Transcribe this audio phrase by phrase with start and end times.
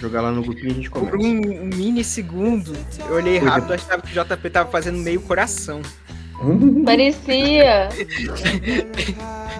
[0.00, 1.10] Jogar lá no grupinho e a gente começa.
[1.10, 2.72] Por um, um mini segundo,
[3.08, 3.40] eu olhei é.
[3.40, 5.82] rápido e achava que o JP tava fazendo meio coração.
[6.84, 7.88] Parecia.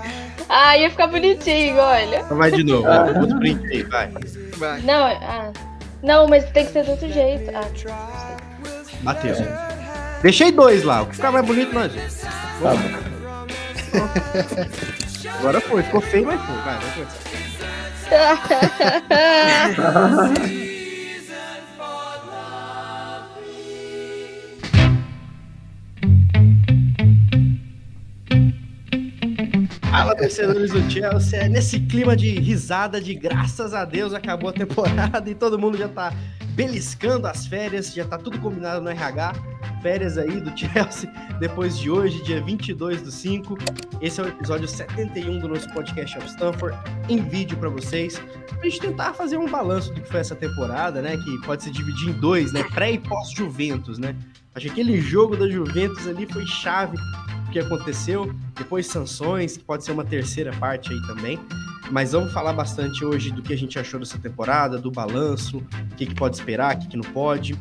[0.51, 2.21] Ah, ia ficar bonitinho, olha.
[2.21, 4.11] Então vai de novo, ó, outro print aí, vai.
[4.57, 4.81] Vai.
[4.81, 5.53] Não, ah,
[6.03, 7.51] não, mas tem que ser do outro jeito.
[7.55, 7.69] Ah.
[9.03, 9.35] Bateu.
[10.23, 11.93] Deixei dois lá, o que ficar mais bonito nós.
[11.93, 12.79] Tá bom.
[15.39, 16.57] Agora foi, ficou feio, mas foi.
[16.57, 17.88] Vai, vai começar.
[19.75, 20.65] Tchau.
[29.99, 31.41] Fala, torcedores do Chelsea.
[31.41, 35.77] É nesse clima de risada, de graças a Deus acabou a temporada e todo mundo
[35.77, 36.15] já tá
[36.51, 39.33] beliscando as férias, já tá tudo combinado no RH.
[39.83, 43.59] Férias aí do Chelsea, depois de hoje, dia 22 do 5.
[44.01, 48.63] Esse é o episódio 71 do nosso podcast of Stanford, em vídeo para vocês, pra
[48.63, 51.17] gente tentar fazer um balanço do que foi essa temporada, né?
[51.17, 52.63] Que pode se dividir em dois, né?
[52.73, 54.15] Pré e pós-Juventus, né?
[54.55, 56.97] Acho que aquele jogo da Juventus ali foi chave
[57.49, 61.39] o que aconteceu, depois sanções, que pode ser uma terceira parte aí também.
[61.91, 65.97] Mas vamos falar bastante hoje do que a gente achou dessa temporada, do balanço, o
[65.97, 67.59] que, que pode esperar, o que, que não pode.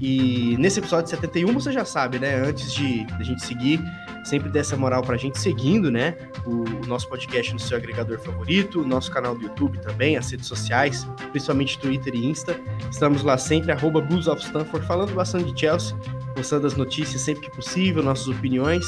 [0.00, 2.36] E nesse episódio 71, você já sabe, né?
[2.36, 3.80] Antes de a gente seguir,
[4.24, 6.16] sempre dê essa moral pra gente seguindo, né?
[6.46, 10.30] O, o nosso podcast no seu agregador favorito, o nosso canal do YouTube também, as
[10.30, 12.56] redes sociais, principalmente Twitter e Insta.
[12.90, 15.96] Estamos lá sempre, arroba Blues of Stanford, falando bastante de Chelsea,
[16.34, 18.84] postando as notícias sempre que possível, nossas opiniões.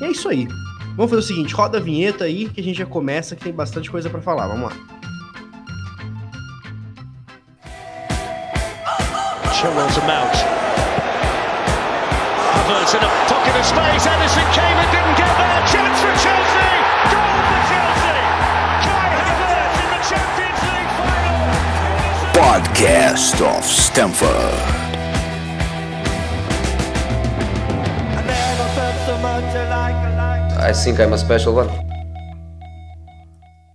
[0.00, 0.46] E é isso aí.
[0.96, 3.52] Vamos fazer o seguinte, roda a vinheta aí que a gente já começa, que tem
[3.52, 4.48] bastante coisa pra falar.
[4.48, 4.76] Vamos lá.
[9.52, 10.34] Chilwell to Mount.
[12.54, 14.06] Havertz in a pocket of space.
[14.06, 15.66] Edison came and didn't get there.
[15.66, 16.70] Chance for Chelsea.
[17.10, 18.22] Goal for Chelsea.
[18.86, 22.34] Kai Havertz in the Champions League final.
[22.34, 24.77] Podcast of Stanford.
[30.68, 31.70] I think I'm a special one.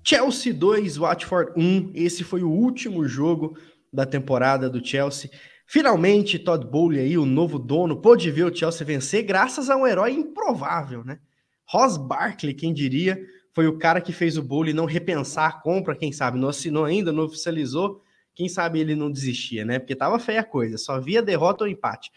[0.04, 1.92] Chelsea 2, Watford 1.
[1.96, 3.58] Esse foi o último jogo
[3.92, 5.32] da temporada do Chelsea.
[5.66, 9.88] Finalmente, Todd Bowley aí, o novo dono, pôde ver o Chelsea vencer graças a um
[9.88, 11.18] herói improvável, né?
[11.68, 13.20] Ross Barkley, quem diria,
[13.56, 16.86] foi o cara que fez o Bowley não repensar a compra, quem sabe, não assinou
[16.86, 18.04] ainda, não oficializou,
[18.36, 19.80] quem sabe ele não desistia, né?
[19.80, 22.12] Porque tava feia a coisa, só via derrota ou empate.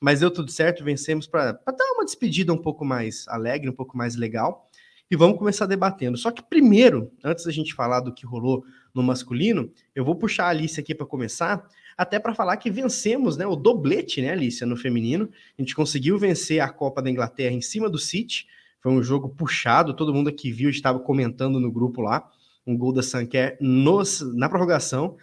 [0.00, 3.96] Mas deu tudo certo, vencemos para dar uma despedida um pouco mais alegre, um pouco
[3.96, 4.66] mais legal.
[5.10, 6.16] E vamos começar debatendo.
[6.16, 10.44] Só que primeiro, antes da gente falar do que rolou no masculino, eu vou puxar
[10.44, 11.68] a Alice aqui para começar,
[11.98, 15.28] até para falar que vencemos, né, o doblete, né, Alicia, no feminino.
[15.58, 18.46] A gente conseguiu vencer a Copa da Inglaterra em cima do City.
[18.80, 22.26] Foi um jogo puxado, todo mundo que viu estava comentando no grupo lá.
[22.66, 25.16] Um gol da Sanquer na prorrogação.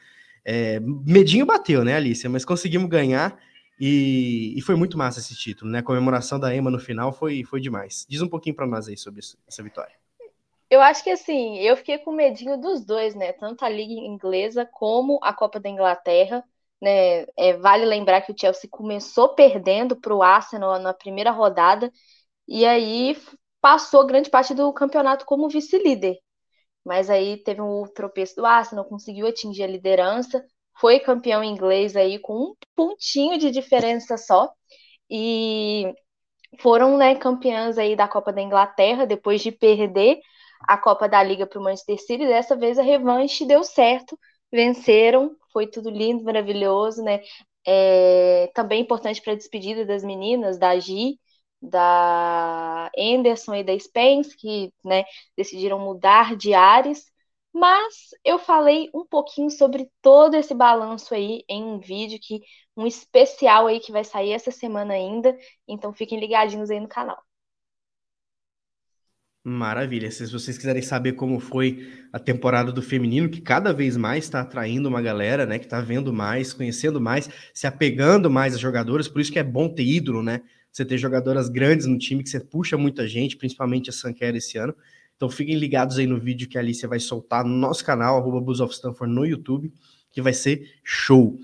[0.43, 2.29] É, medinho bateu, né, Alicia?
[2.29, 3.39] Mas conseguimos ganhar
[3.79, 5.79] e, e, foi muito massa esse título, né?
[5.79, 8.05] A comemoração da Emma no final foi, foi demais.
[8.09, 9.95] Diz um pouquinho para nós aí sobre essa vitória.
[10.69, 13.31] Eu acho que assim, eu fiquei com medinho dos dois, né?
[13.33, 16.43] Tanto a Liga Inglesa como a Copa da Inglaterra.
[16.81, 17.25] Né?
[17.37, 21.91] É, vale lembrar que o Chelsea começou perdendo para o Arsenal na primeira rodada
[22.47, 23.17] e aí
[23.61, 26.17] passou grande parte do campeonato como vice-líder.
[26.85, 30.43] Mas aí teve um tropeço do Arsenal, conseguiu atingir a liderança,
[30.79, 34.51] foi campeão inglês aí com um pontinho de diferença só
[35.09, 35.93] e
[36.59, 40.19] foram né, campeãs aí da Copa da Inglaterra depois de perder
[40.61, 42.27] a Copa da Liga para o Manchester City.
[42.27, 44.17] Dessa vez a revanche deu certo,
[44.51, 47.21] venceram, foi tudo lindo, maravilhoso, né?
[47.65, 51.19] É, também importante para a despedida das meninas, da Gi,
[51.61, 55.03] da Anderson e da Spence, que né,
[55.35, 57.05] decidiram mudar de ares.
[57.59, 62.41] Mas eu falei um pouquinho sobre todo esse balanço aí em um vídeo que
[62.75, 65.35] um especial aí que vai sair essa semana ainda,
[65.67, 67.17] então fiquem ligadinhos aí no canal.
[69.43, 70.11] Maravilha.
[70.11, 74.41] Se vocês quiserem saber como foi a temporada do feminino, que cada vez mais está
[74.41, 75.57] atraindo uma galera, né?
[75.57, 79.43] Que está vendo mais, conhecendo mais, se apegando mais a jogadores, por isso que é
[79.43, 80.41] bom ter ídolo, né?
[80.71, 84.59] Você ter jogadoras grandes no time, que você puxa muita gente, principalmente a Sanquera esse
[84.59, 84.75] ano.
[85.17, 88.39] Então fiquem ligados aí no vídeo que a Alicia vai soltar no nosso canal, arroba
[88.39, 89.73] Blues of Stanford no YouTube,
[90.11, 91.37] que vai ser show.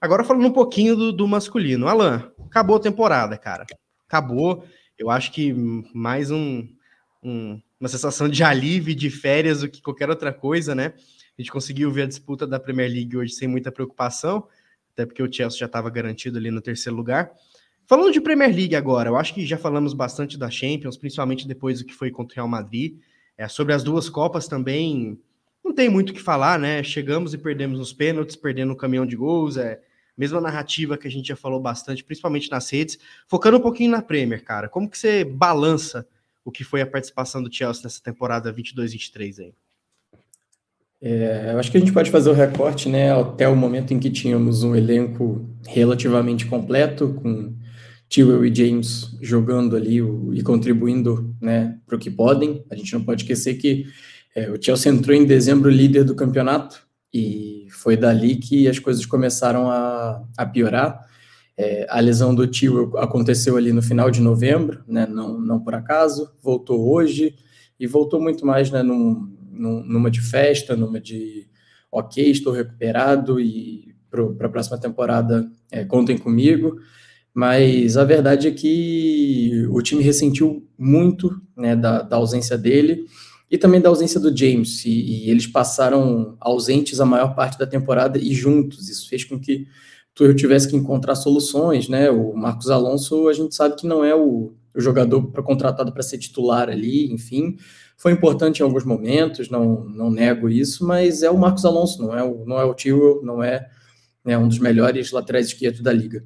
[0.00, 1.88] Agora falando um pouquinho do, do masculino.
[1.88, 3.66] Alan, acabou a temporada, cara.
[4.08, 4.64] Acabou.
[4.96, 5.52] Eu acho que
[5.92, 6.66] mais um,
[7.22, 10.94] um, uma sensação de alívio, de férias do que qualquer outra coisa, né?
[11.36, 14.46] A gente conseguiu ver a disputa da Premier League hoje sem muita preocupação,
[14.92, 17.30] até porque o Chelsea já estava garantido ali no terceiro lugar.
[17.86, 21.80] Falando de Premier League agora, eu acho que já falamos bastante da Champions, principalmente depois
[21.80, 22.98] do que foi contra o Real Madrid.
[23.38, 25.18] É, sobre as duas Copas também,
[25.64, 26.82] não tem muito o que falar, né?
[26.82, 29.80] Chegamos e perdemos nos pênaltis, perdendo o caminhão de gols, é
[30.16, 32.98] mesma narrativa que a gente já falou bastante, principalmente nas redes.
[33.28, 36.06] Focando um pouquinho na Premier, cara, como que você balança
[36.44, 39.54] o que foi a participação do Chelsea nessa temporada 22-23 aí?
[41.02, 43.98] É, eu acho que a gente pode fazer o recorte, né, até o momento em
[43.98, 47.52] que tínhamos um elenco relativamente completo, com
[48.08, 52.64] Tewell e James jogando ali o, e contribuindo, né, para o que podem.
[52.70, 53.86] A gente não pode esquecer que
[54.34, 59.06] é, o Chelsea entrou em dezembro líder do campeonato e foi dali que as coisas
[59.06, 61.06] começaram a, a piorar.
[61.56, 65.74] É, a lesão do Tewell aconteceu ali no final de novembro, né, não, não por
[65.74, 67.34] acaso, voltou hoje
[67.80, 71.48] e voltou muito mais né, num, numa de festa, numa de
[71.90, 76.78] ok, estou recuperado e para a próxima temporada é, contem comigo.
[77.36, 83.04] Mas a verdade é que o time ressentiu muito né, da, da ausência dele
[83.50, 84.86] e também da ausência do James.
[84.86, 84.90] E,
[85.26, 88.88] e, eles passaram ausentes a maior parte da temporada e juntos.
[88.88, 89.66] Isso fez com que
[90.18, 91.90] eu tivesse que encontrar soluções.
[91.90, 92.10] Né?
[92.10, 96.02] O Marcos Alonso, a gente sabe que não é o, o jogador para contratado para
[96.02, 97.58] ser titular ali, enfim.
[97.98, 102.16] Foi importante em alguns momentos, não, não nego isso, mas é o Marcos Alonso, não
[102.16, 103.68] é o, não é o Tio, não é
[104.24, 106.24] né, um dos melhores laterais esquerdos da liga.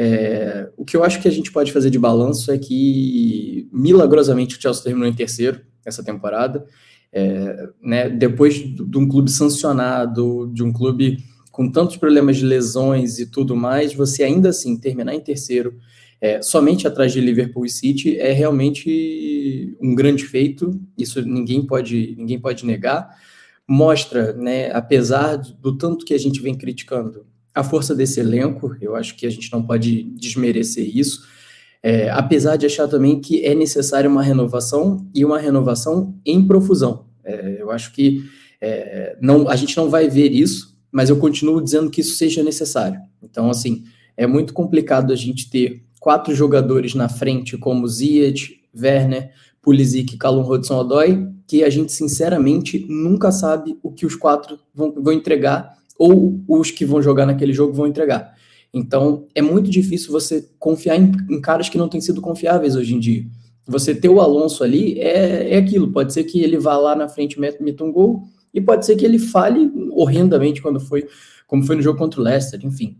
[0.00, 4.56] É, o que eu acho que a gente pode fazer de balanço é que, milagrosamente,
[4.56, 6.64] o Chelsea terminou em terceiro essa temporada.
[7.12, 11.18] É, né, depois de um clube sancionado, de um clube
[11.50, 15.74] com tantos problemas de lesões e tudo mais, você ainda assim terminar em terceiro,
[16.20, 22.14] é, somente atrás de Liverpool e City é realmente um grande feito, isso ninguém pode,
[22.16, 23.08] ninguém pode negar.
[23.66, 27.26] Mostra, né, apesar do tanto que a gente vem criticando
[27.58, 31.26] a força desse elenco, eu acho que a gente não pode desmerecer isso,
[31.82, 37.06] é, apesar de achar também que é necessária uma renovação e uma renovação em profusão.
[37.24, 38.24] É, eu acho que
[38.60, 42.42] é, não, a gente não vai ver isso, mas eu continuo dizendo que isso seja
[42.42, 43.00] necessário.
[43.22, 43.82] Então, assim,
[44.16, 49.30] é muito complicado a gente ter quatro jogadores na frente, como Ziyech, Werner,
[49.60, 54.92] Pulisic e Callum Hudson-Odoi, que a gente, sinceramente, nunca sabe o que os quatro vão,
[54.92, 58.34] vão entregar ou os que vão jogar naquele jogo vão entregar.
[58.72, 62.94] Então, é muito difícil você confiar em, em, caras que não têm sido confiáveis hoje
[62.94, 63.24] em dia.
[63.66, 65.90] Você ter o Alonso ali é, é aquilo.
[65.90, 68.22] Pode ser que ele vá lá na frente e meta um gol,
[68.52, 71.06] e pode ser que ele fale horrendamente quando foi,
[71.46, 72.96] como foi no jogo contra o Leicester, enfim.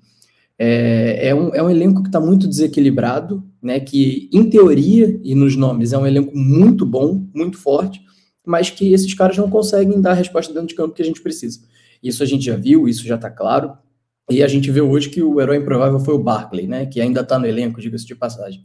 [0.58, 3.78] É, é, um, é um elenco que está muito desequilibrado, né?
[3.78, 8.00] Que, em teoria e nos nomes, é um elenco muito bom, muito forte,
[8.44, 11.22] mas que esses caras não conseguem dar a resposta dentro de campo que a gente
[11.22, 11.60] precisa.
[12.02, 13.72] Isso a gente já viu, isso já está claro.
[14.30, 16.86] E a gente vê hoje que o herói improvável foi o Barkley, né?
[16.86, 18.64] Que ainda está no elenco, diga-se de passagem.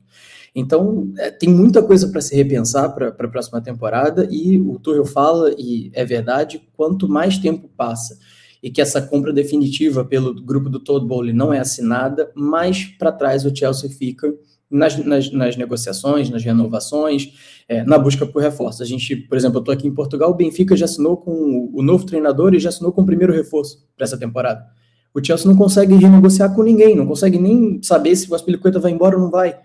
[0.55, 5.05] Então, é, tem muita coisa para se repensar para a próxima temporada, e o Tuchel
[5.05, 8.17] fala, e é verdade, quanto mais tempo passa
[8.63, 13.11] e que essa compra definitiva pelo grupo do Todd Bowley não é assinada, mais para
[13.11, 14.33] trás o Chelsea fica
[14.73, 17.31] nas, nas, nas negociações, nas renovações,
[17.69, 18.81] é, na busca por reforço.
[18.81, 21.83] A gente, por exemplo, eu estou aqui em Portugal, o Benfica já assinou com o
[21.83, 24.65] novo treinador e já assinou com o primeiro reforço para essa temporada.
[25.13, 28.91] O Chelsea não consegue renegociar com ninguém, não consegue nem saber se o Aspilicueta vai
[28.91, 29.55] embora ou não vai.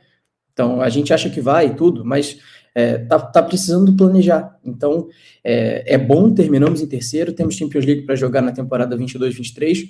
[0.53, 2.39] Então, a gente acha que vai e tudo, mas
[2.75, 4.59] é, tá, tá, precisando planejar.
[4.63, 5.09] Então,
[5.43, 9.89] é, é, bom, terminamos em terceiro, temos Champions League para jogar na temporada 22-23.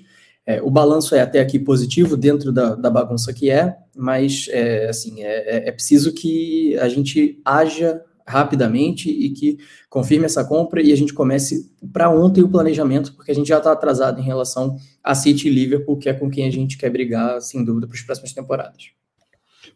[0.49, 4.88] É, o balanço é até aqui positivo dentro da, da bagunça que é, mas é,
[4.88, 9.59] assim é, é, é preciso que a gente haja rapidamente e que
[9.90, 13.59] confirme essa compra e a gente comece para ontem o planejamento, porque a gente já
[13.59, 16.88] está atrasado em relação a City e Liverpool, que é com quem a gente quer
[16.88, 18.90] brigar, sem dúvida, para as próximas temporadas.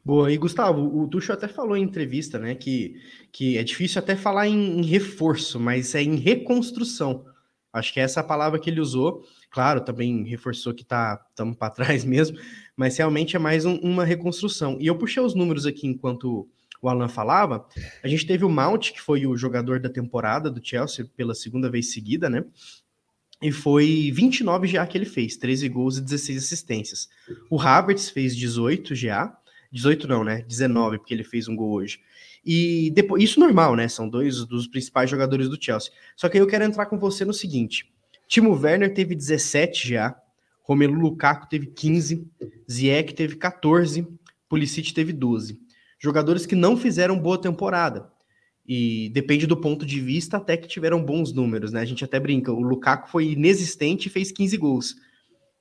[0.02, 2.94] Boa, e Gustavo, o Tuxo até falou em entrevista, né, que,
[3.30, 7.26] que é difícil até falar em, em reforço, mas é em reconstrução.
[7.72, 9.22] Acho que é essa a palavra que ele usou.
[9.52, 12.38] Claro, também reforçou que tá estamos para trás mesmo,
[12.74, 14.78] mas realmente é mais um, uma reconstrução.
[14.80, 16.48] E eu puxei os números aqui enquanto
[16.80, 17.64] o Alan falava.
[18.02, 21.70] A gente teve o Mount, que foi o jogador da temporada do Chelsea pela segunda
[21.70, 22.44] vez seguida, né?
[23.42, 27.08] E foi 29 GA que ele fez, 13 gols e 16 assistências.
[27.50, 29.36] O Havertz fez 18 GA,
[29.70, 30.42] 18 não, né?
[30.48, 32.00] 19, porque ele fez um gol hoje.
[32.44, 33.86] E depois, isso normal, né?
[33.86, 35.92] São dois dos principais jogadores do Chelsea.
[36.16, 37.92] Só que aí eu quero entrar com você no seguinte:
[38.32, 40.16] Timo Werner teve 17 já,
[40.62, 42.26] Romelu Lukaku teve 15,
[42.66, 44.08] Ziyech teve 14,
[44.48, 45.60] Pulisic teve 12.
[46.00, 48.10] Jogadores que não fizeram boa temporada.
[48.66, 51.82] E depende do ponto de vista, até que tiveram bons números, né?
[51.82, 54.94] A gente até brinca, o Lukaku foi inexistente e fez 15 gols.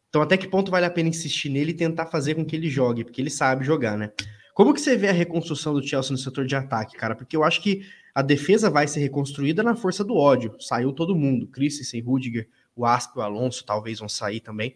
[0.08, 2.70] Então, até que ponto vale a pena insistir nele e tentar fazer com que ele
[2.70, 4.14] jogue, porque ele sabe jogar, né?
[4.54, 7.16] Como que você vê a reconstrução do Chelsea no setor de ataque, cara?
[7.16, 10.56] Porque eu acho que A defesa vai ser reconstruída na força do ódio.
[10.60, 11.48] Saiu todo mundo.
[11.48, 14.76] Christensen, Rudiger, o Asp, o Alonso talvez vão sair também.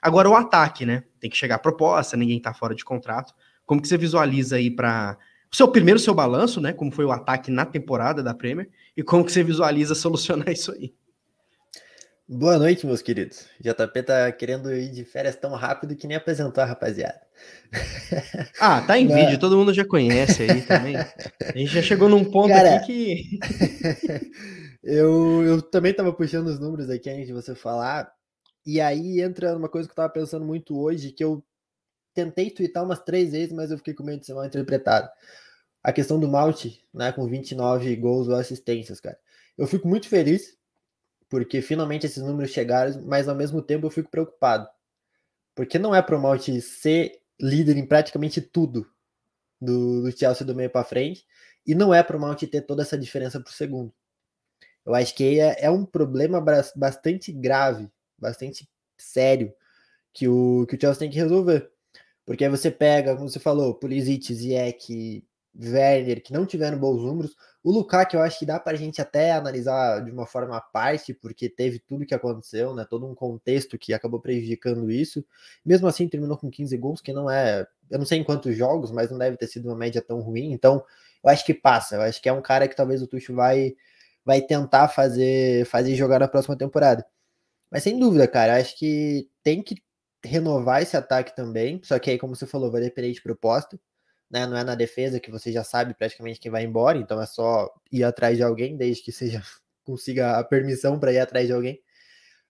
[0.00, 1.04] Agora o ataque, né?
[1.20, 3.34] Tem que chegar a proposta, ninguém tá fora de contrato.
[3.64, 5.18] Como que você visualiza aí para
[5.52, 6.72] o seu primeiro seu balanço, né?
[6.72, 10.72] Como foi o ataque na temporada da Premier e como que você visualiza solucionar isso
[10.72, 10.94] aí?
[12.28, 13.46] Boa noite, meus queridos.
[13.60, 17.20] JP tá querendo ir de férias tão rápido que nem apresentou a rapaziada.
[18.58, 20.96] Ah, tá em vídeo, todo mundo já conhece aí também.
[20.96, 23.38] A gente já chegou num ponto Cara, aqui que.
[24.86, 28.12] eu, eu também tava puxando os números aqui antes de você falar.
[28.64, 31.44] E aí entra uma coisa que eu tava pensando muito hoje, que eu
[32.14, 35.08] tentei twittar umas três vezes, mas eu fiquei com medo de ser mal interpretado.
[35.82, 39.18] A questão do Malte, né, com 29 gols ou assistências, cara.
[39.58, 40.56] Eu fico muito feliz
[41.28, 44.68] porque finalmente esses números chegaram, mas ao mesmo tempo eu fico preocupado.
[45.54, 48.88] Porque não é pro Malte ser líder em praticamente tudo
[49.60, 51.26] do, do Chelsea do meio para frente,
[51.66, 53.92] e não é pro Malte ter toda essa diferença pro segundo.
[54.86, 56.40] Eu acho que é, é um problema
[56.76, 59.52] bastante grave, bastante sério,
[60.12, 61.68] que o, que o Chelsea tem que resolver.
[62.24, 65.24] Porque aí você pega, como você falou, Pulisic, Ziyech,
[65.58, 67.36] Werner, que não tiveram bons números.
[67.62, 70.60] O Lukaku, eu acho que dá para a gente até analisar de uma forma à
[70.60, 72.86] parte, porque teve tudo que aconteceu, né?
[72.88, 75.24] Todo um contexto que acabou prejudicando isso.
[75.64, 77.66] Mesmo assim, terminou com 15 gols, que não é.
[77.90, 80.52] Eu não sei em quantos jogos, mas não deve ter sido uma média tão ruim.
[80.52, 80.84] Então,
[81.24, 81.96] eu acho que passa.
[81.96, 83.74] Eu acho que é um cara que talvez o Tuchel vai,
[84.26, 87.06] vai tentar fazer, fazer jogar na próxima temporada.
[87.70, 89.76] Mas sem dúvida, cara, acho que tem que
[90.24, 93.78] renovar esse ataque também, só que aí, como você falou, vai depender de proposta,
[94.30, 94.46] né?
[94.46, 97.70] Não é na defesa que você já sabe praticamente quem vai embora, então é só
[97.92, 99.42] ir atrás de alguém, desde que seja
[99.84, 101.80] consiga a permissão para ir atrás de alguém.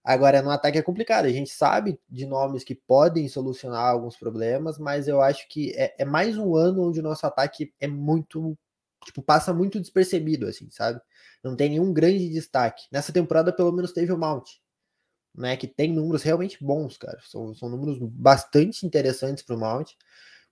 [0.03, 4.79] Agora, no ataque é complicado, a gente sabe de nomes que podem solucionar alguns problemas,
[4.79, 8.57] mas eu acho que é, é mais um ano onde o nosso ataque é muito,
[9.05, 11.01] tipo, passa muito despercebido, assim, sabe?
[11.43, 12.83] Não tem nenhum grande destaque.
[12.91, 14.49] Nessa temporada, pelo menos, teve o Mount,
[15.35, 17.19] né, que tem números realmente bons, cara.
[17.21, 19.91] São, são números bastante interessantes para o Mount.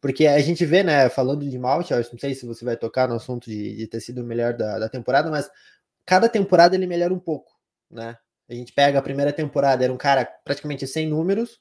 [0.02, 3.16] Porque a gente vê, né, falando de Mount, não sei se você vai tocar no
[3.16, 5.50] assunto de, de ter sido o melhor da, da, temporada, mas
[6.06, 7.52] cada temporada ele melhora um pouco,
[7.90, 8.16] né?
[8.48, 11.60] A gente pega a primeira temporada, era um cara praticamente sem números,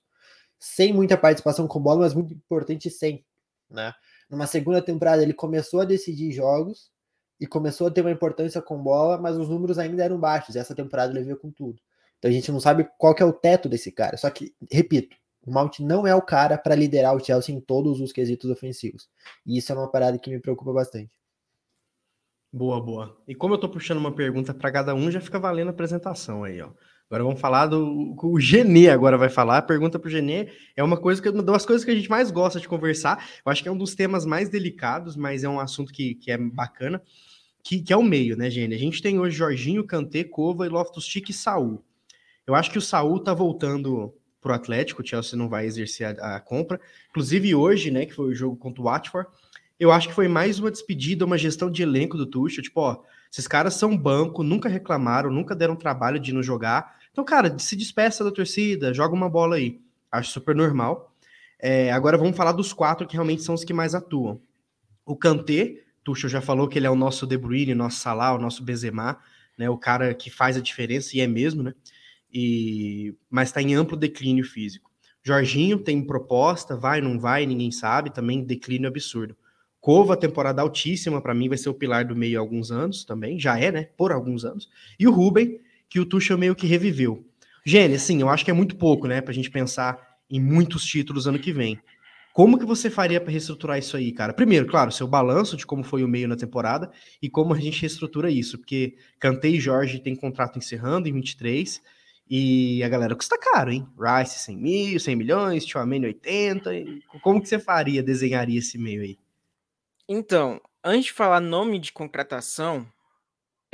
[0.61, 3.25] sem muita participação com bola, mas muito importante sem,
[3.71, 3.95] né?
[4.31, 6.91] Numa segunda temporada ele começou a decidir jogos
[7.41, 10.57] e começou a ter uma importância com bola, mas os números ainda eram baixos.
[10.57, 11.81] Essa temporada ele veio com tudo.
[12.19, 14.17] Então a gente não sabe qual é o teto desse cara.
[14.17, 15.17] Só que, repito,
[15.47, 19.09] o Mount não é o cara para liderar o Chelsea em todos os quesitos ofensivos.
[19.45, 21.13] E isso é uma parada que me preocupa bastante.
[22.51, 23.21] Boa, boa.
[23.27, 26.45] E como eu tô puxando uma pergunta para cada um, já fica valendo a apresentação
[26.45, 26.71] aí, ó.
[27.15, 29.59] Agora vamos falar do o Genê agora vai falar.
[29.59, 32.33] A pergunta pro Genê é uma coisa que uma das coisas que a gente mais
[32.33, 33.25] gosta de conversar.
[33.47, 36.33] Eu acho que é um dos temas mais delicados, mas é um assunto que, que
[36.33, 37.01] é bacana,
[37.63, 38.75] que, que é o meio, né, Genê?
[38.75, 41.85] A gente tem hoje Jorginho, Kanté, Cova e Loftus-Cheek e Saul.
[42.45, 46.35] Eu acho que o Saul tá voltando pro Atlético, o Chelsea não vai exercer a,
[46.35, 46.81] a, compra.
[47.11, 49.29] Inclusive hoje, né, que foi o jogo contra o Watford,
[49.79, 53.03] eu acho que foi mais uma despedida, uma gestão de elenco do Tuchel, tipo, ó,
[53.35, 57.01] esses caras são banco, nunca reclamaram, nunca deram trabalho de não jogar.
[57.15, 59.81] Então, cara, se despeça da torcida, joga uma bola aí.
[60.11, 61.15] Acho super normal.
[61.61, 64.41] É, agora vamos falar dos quatro que realmente são os que mais atuam.
[65.07, 68.39] O Kanté, Tuchel já falou que ele é o nosso De Bruyne, nosso Salah, o
[68.39, 69.17] nosso Benzema,
[69.57, 71.73] né, o cara que faz a diferença, e é mesmo, né?
[72.35, 74.91] e mas está em amplo declínio físico.
[75.23, 79.37] Jorginho tem proposta, vai, não vai, ninguém sabe, também declínio absurdo.
[79.81, 83.39] Cova, temporada altíssima, para mim vai ser o pilar do meio há alguns anos também,
[83.39, 84.69] já é, né, por alguns anos.
[84.99, 85.61] E o Ruben,
[85.95, 87.25] que o Tuchel meio que reviveu.
[87.65, 89.97] Gênio, assim, eu acho que é muito pouco, né, pra gente pensar
[90.29, 91.79] em muitos títulos ano que vem.
[92.33, 94.33] Como que você faria para reestruturar isso aí, cara?
[94.33, 96.91] Primeiro, claro, seu balanço de como foi o meio na temporada
[97.23, 101.81] e como a gente reestrutura isso, porque Kanté e Jorge têm contrato encerrando em 23,
[102.29, 103.87] e a galera custa caro, hein?
[103.97, 106.71] Rice 100 mil, 100 milhões, Tchouameni 80.
[107.23, 109.17] Como que você faria, desenharia esse meio aí?
[110.09, 112.85] Então, antes de falar nome de contratação,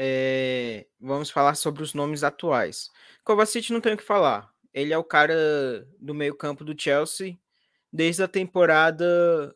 [0.02, 0.86] é...
[0.98, 2.90] vamos falar sobre os nomes atuais.
[3.22, 4.50] Kovacic não tem o que falar.
[4.72, 7.38] Ele é o cara do meio campo do Chelsea
[7.92, 9.54] desde a temporada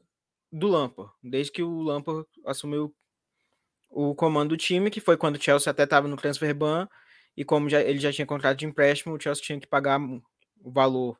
[0.52, 2.94] do Lampard, desde que o Lampard assumiu
[3.88, 6.86] o comando do time, que foi quando o Chelsea até estava no transfer ban,
[7.34, 10.70] e como já, ele já tinha contrato de empréstimo, o Chelsea tinha que pagar o
[10.70, 11.18] valor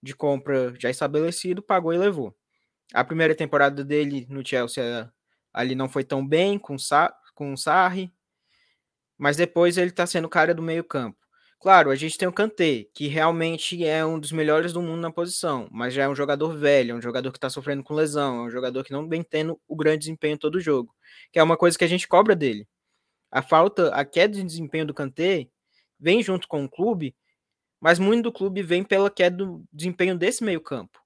[0.00, 2.36] de compra já estabelecido, pagou e levou.
[2.92, 5.12] A primeira temporada dele no Chelsea
[5.52, 6.76] ali não foi tão bem com,
[7.34, 8.13] com o Sarri,
[9.18, 11.18] mas depois ele está sendo cara do meio campo.
[11.60, 15.10] Claro, a gente tem o Kanté, que realmente é um dos melhores do mundo na
[15.10, 18.40] posição, mas já é um jogador velho, é um jogador que está sofrendo com lesão,
[18.40, 20.94] é um jogador que não vem tendo o grande desempenho todo jogo,
[21.32, 22.68] que é uma coisa que a gente cobra dele.
[23.30, 25.48] A falta, a queda de desempenho do Kanté
[25.98, 27.16] vem junto com o clube,
[27.80, 30.98] mas muito do clube vem pela queda do desempenho desse meio-campo.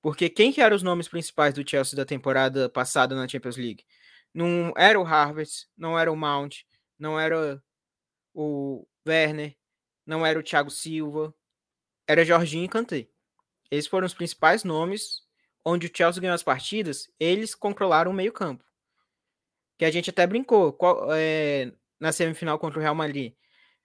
[0.00, 3.84] Porque quem que eram os nomes principais do Chelsea da temporada passada na Champions League?
[4.32, 6.62] Não era o Harvard, não era o Mount,
[6.98, 7.62] não era
[8.34, 9.56] o Werner,
[10.04, 11.34] não era o Thiago Silva,
[12.06, 13.08] era Jorginho e Kanté.
[13.70, 15.26] Esses foram os principais nomes
[15.64, 18.64] onde o Chelsea ganhou as partidas, eles controlaram o meio-campo.
[19.76, 23.34] Que a gente até brincou qual, é, na semifinal contra o Real Madrid.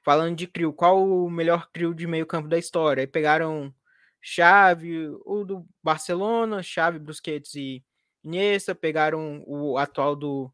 [0.03, 3.01] Falando de trio, qual o melhor trio de meio-campo da história?
[3.01, 3.73] Aí pegaram
[4.21, 7.83] Chave, o do Barcelona, Chave, Busquets e
[8.23, 10.53] Iniesta, pegaram o atual do,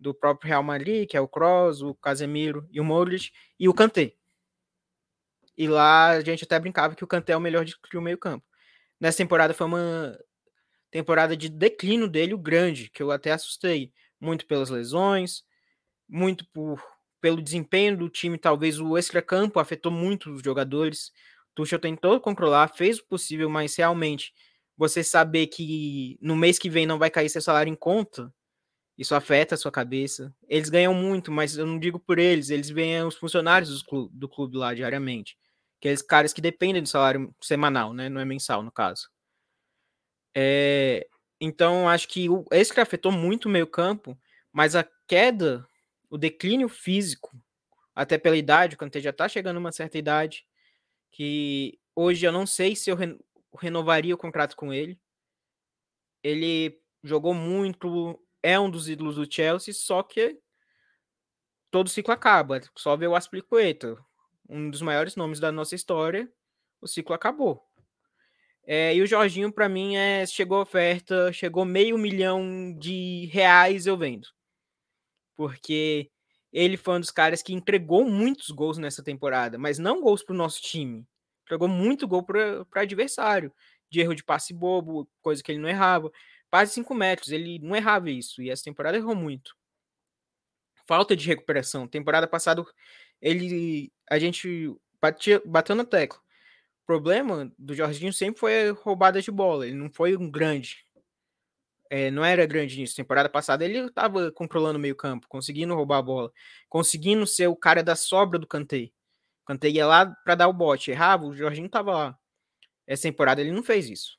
[0.00, 3.74] do próprio Real Madrid, que é o Kroos, o Casemiro e o Modric, e o
[3.74, 4.14] Kanté.
[5.56, 8.44] E lá a gente até brincava que o Kanté é o melhor de trio meio-campo.
[8.98, 10.18] Nessa temporada foi uma
[10.90, 13.92] temporada de declínio dele, o grande, que eu até assustei.
[14.18, 15.42] Muito pelas lesões,
[16.08, 16.82] muito por,
[17.20, 21.12] pelo desempenho do time, talvez o extra-campo afetou muito os jogadores.
[21.54, 24.32] Tuchel tentou controlar, fez o possível, mas realmente
[24.76, 28.32] você saber que no mês que vem não vai cair seu salário em conta,
[29.00, 30.30] isso afeta a sua cabeça.
[30.46, 34.14] Eles ganham muito, mas eu não digo por eles, eles ganham os funcionários do clube,
[34.14, 35.38] do clube lá diariamente.
[35.78, 38.10] Aqueles caras que dependem do salário semanal, né?
[38.10, 39.08] Não é mensal, no caso.
[40.36, 41.08] É,
[41.40, 44.18] então, acho que o, esse que afetou muito o meio campo,
[44.52, 45.66] mas a queda,
[46.10, 47.34] o declínio físico,
[47.94, 50.44] até pela idade, o Kanté já tá chegando a uma certa idade,
[51.10, 52.98] que hoje eu não sei se eu
[53.58, 55.00] renovaria o contrato com ele.
[56.22, 60.38] Ele jogou muito, é um dos ídolos do Chelsea, só que
[61.70, 62.60] todo ciclo acaba.
[62.76, 63.96] Só ver o Aspliqueta,
[64.48, 66.30] um dos maiores nomes da nossa história,
[66.80, 67.62] o ciclo acabou.
[68.66, 73.96] É, e o Jorginho, para mim, é, chegou oferta, chegou meio milhão de reais eu
[73.96, 74.28] vendo.
[75.36, 76.10] Porque
[76.52, 80.34] ele foi um dos caras que entregou muitos gols nessa temporada, mas não gols para
[80.34, 81.06] o nosso time.
[81.44, 83.52] Entregou muito gol para adversário,
[83.90, 86.10] de erro de passe bobo, coisa que ele não errava.
[86.50, 89.56] Passe 5 metros, ele não errava isso, e essa temporada errou muito.
[90.86, 91.86] Falta de recuperação.
[91.86, 92.64] Temporada passada,
[93.20, 96.20] ele a gente batia, bateu na tecla
[96.90, 99.64] problema do Jorginho sempre foi roubada de bola.
[99.64, 100.84] Ele não foi um grande.
[101.88, 102.96] É, não era grande nisso.
[102.96, 106.32] Temporada passada ele estava controlando o meio campo, conseguindo roubar a bola,
[106.68, 108.90] conseguindo ser o cara da sobra do Kanté.
[109.44, 112.18] O Kanté ia lá para dar o bote, errava, o Jorginho estava lá.
[112.84, 114.18] Essa temporada ele não fez isso.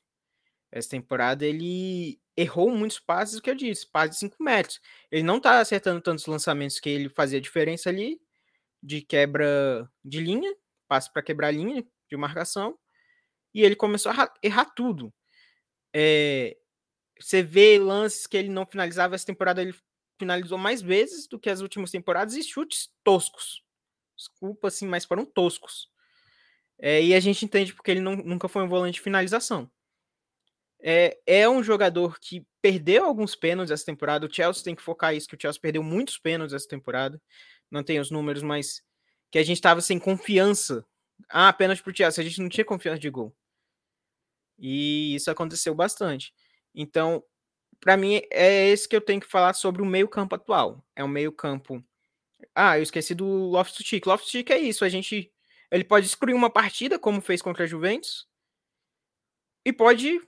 [0.72, 4.80] Essa temporada ele errou muitos passes, o que eu disse, passes de 5 metros.
[5.10, 8.18] Ele não está acertando tantos lançamentos que ele fazia diferença ali,
[8.82, 10.52] de quebra de linha,
[10.88, 12.78] passe para quebrar linha, de marcação,
[13.54, 15.12] e ele começou a errar tudo.
[15.94, 16.56] É,
[17.20, 19.74] você vê lances que ele não finalizava, essa temporada ele
[20.18, 23.62] finalizou mais vezes do que as últimas temporadas e chutes toscos.
[24.16, 25.90] Desculpa, assim, mas foram toscos.
[26.78, 29.70] É, e a gente entende porque ele não, nunca foi um volante de finalização.
[30.82, 34.26] É, é um jogador que perdeu alguns pênaltis essa temporada.
[34.26, 37.22] O Chelsea tem que focar isso, que o Chelsea perdeu muitos pênaltis essa temporada.
[37.70, 38.82] Não tem os números, mas
[39.30, 40.84] que a gente estava sem confiança
[41.28, 42.22] ah, apenas pro Chelsea.
[42.22, 43.34] A gente não tinha confiança de gol.
[44.58, 46.34] E isso aconteceu bastante.
[46.74, 47.22] Então,
[47.80, 50.84] para mim, é esse que eu tenho que falar sobre o meio-campo atual.
[50.96, 51.82] É um meio-campo.
[52.54, 54.06] Ah, eu esqueci do Loftus-Cheek.
[54.06, 54.84] Loftus-Cheek é isso.
[54.84, 55.32] A gente.
[55.70, 58.28] Ele pode destruir uma partida, como fez contra a Juventus.
[59.64, 60.20] E pode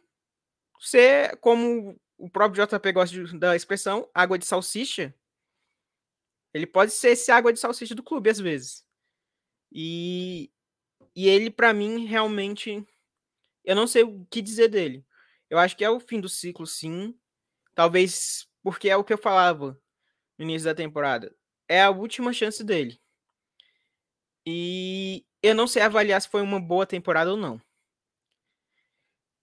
[0.87, 5.15] ser, como o próprio JP gosta da expressão, água de salsicha.
[6.53, 8.85] Ele pode ser esse água de salsicha do clube, às vezes.
[9.73, 10.51] E
[11.15, 12.85] e ele, para mim, realmente.
[13.65, 15.05] Eu não sei o que dizer dele.
[15.49, 17.19] Eu acho que é o fim do ciclo, sim.
[17.75, 19.81] Talvez porque é o que eu falava
[20.39, 21.35] no início da temporada.
[21.69, 23.01] É a última chance dele.
[24.47, 27.61] E eu não sei avaliar se foi uma boa temporada ou não.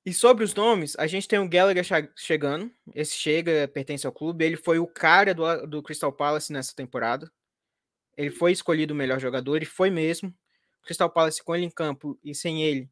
[0.04, 1.86] E sobre os nomes, a gente tem o Gallagher
[2.16, 2.72] chegando.
[2.96, 4.44] Esse chega, pertence ao clube.
[4.44, 7.32] Ele foi o cara do, do Crystal Palace nessa temporada.
[8.18, 10.34] Ele foi escolhido o melhor jogador e foi mesmo.
[10.84, 12.90] Crystal Palace com ele em campo e sem ele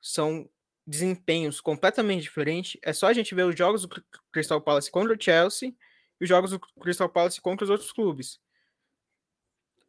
[0.00, 0.48] são
[0.86, 2.80] desempenhos completamente diferentes.
[2.82, 5.74] É só a gente ver os jogos do Crystal Palace contra o Chelsea
[6.18, 8.40] e os jogos do Crystal Palace contra os outros clubes.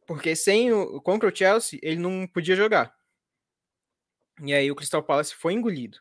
[0.06, 2.94] Porque sem o contra o Chelsea, ele não podia jogar.
[4.42, 5.98] E aí o Crystal Palace foi engolido.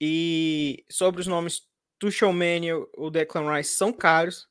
[0.00, 1.62] E sobre os nomes
[1.98, 4.48] Tuchel Mane e o Declan Rice são caros.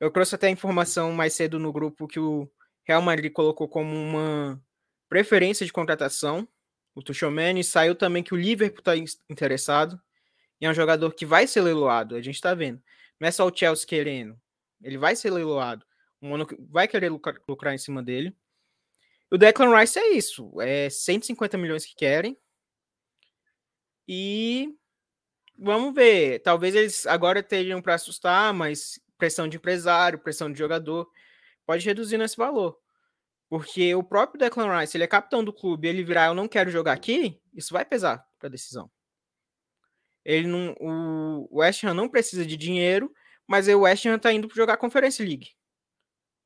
[0.00, 2.50] Eu trouxe até a informação mais cedo no grupo que o
[2.84, 4.60] Real Madrid colocou como uma
[5.08, 6.48] preferência de contratação.
[6.94, 8.96] O Tuchomani saiu também que o Liverpool está
[9.28, 10.00] interessado.
[10.60, 12.82] E é um jogador que vai ser leiloado, a gente está vendo.
[13.18, 14.38] Não é só o Chelsea querendo.
[14.82, 15.84] Ele vai ser leiloado.
[16.20, 18.34] O Mônaco vai querer lucrar, lucrar em cima dele.
[19.30, 20.52] O Declan Rice é isso.
[20.60, 22.36] É 150 milhões que querem.
[24.12, 24.74] E
[25.56, 26.40] vamos ver.
[26.40, 31.08] Talvez eles agora teriam para assustar, mas pressão de empresário, pressão de jogador,
[31.64, 32.76] pode reduzir nesse valor.
[33.48, 36.72] Porque o próprio Declan Rice, ele é capitão do clube, ele virar eu não quero
[36.72, 38.90] jogar aqui, isso vai pesar para a decisão.
[40.24, 43.14] Ele não, o West Ham não precisa de dinheiro,
[43.46, 45.50] mas o West Ham está indo para jogar Conference League.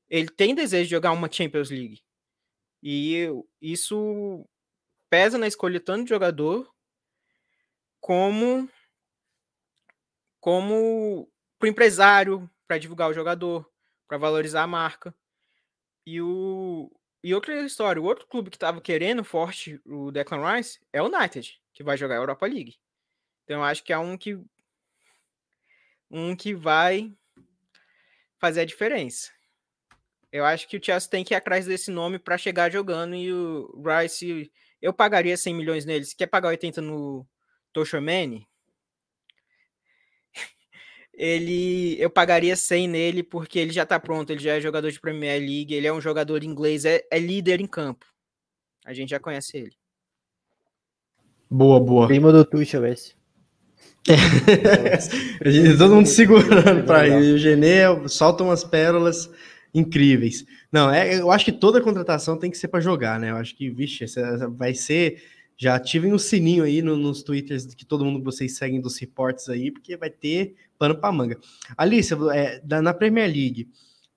[0.07, 2.03] Ele tem desejo de jogar uma Champions League.
[2.83, 3.27] E
[3.59, 4.47] isso
[5.09, 6.74] pesa na escolha tanto de jogador
[8.05, 8.69] como
[10.39, 11.27] como
[11.59, 13.67] para o empresário, para divulgar o jogador,
[14.07, 15.15] para valorizar a marca.
[16.07, 20.79] E o e outra história, o outro clube que estava querendo forte o Declan Rice
[20.93, 22.77] é o United, que vai jogar a Europa League.
[23.45, 24.39] Então eu acho que é um que
[26.11, 27.11] um que vai
[28.39, 29.33] fazer a diferença.
[30.31, 33.33] Eu acho que o Chelsea tem que ir atrás desse nome para chegar jogando e
[33.33, 36.05] o Rice eu pagaria 100 milhões nele.
[36.05, 37.27] Se quer pagar 80 no
[37.75, 38.47] Toshomani,
[41.13, 45.01] ele eu pagaria 100 nele porque ele já tá pronto, ele já é jogador de
[45.01, 48.07] Premier League, ele é um jogador inglês, é, é líder em campo.
[48.85, 49.73] A gente já conhece ele.
[51.51, 52.07] Boa, boa.
[52.07, 53.15] Primo do Tuchel esse.
[54.07, 55.77] É.
[55.77, 57.33] todo mundo segurando para ele.
[57.33, 59.31] O Genê solta umas pérolas
[59.75, 60.45] incríveis.
[60.71, 63.31] Não, é, eu acho que toda contratação tem que ser para jogar, né?
[63.31, 65.23] Eu acho que, vixe, essa vai ser
[65.57, 68.99] já ativem o sininho aí no, nos twitters que todo mundo que vocês seguem dos
[68.99, 71.39] reportes aí, porque vai ter pano para manga.
[71.77, 73.69] Alice, é, na Premier League,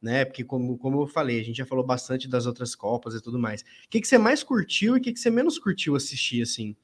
[0.01, 0.25] né?
[0.25, 3.39] Porque, como, como eu falei, a gente já falou bastante das outras Copas e tudo
[3.39, 3.61] mais.
[3.61, 6.75] O que, que você mais curtiu e o que, que você menos curtiu assistir, assim?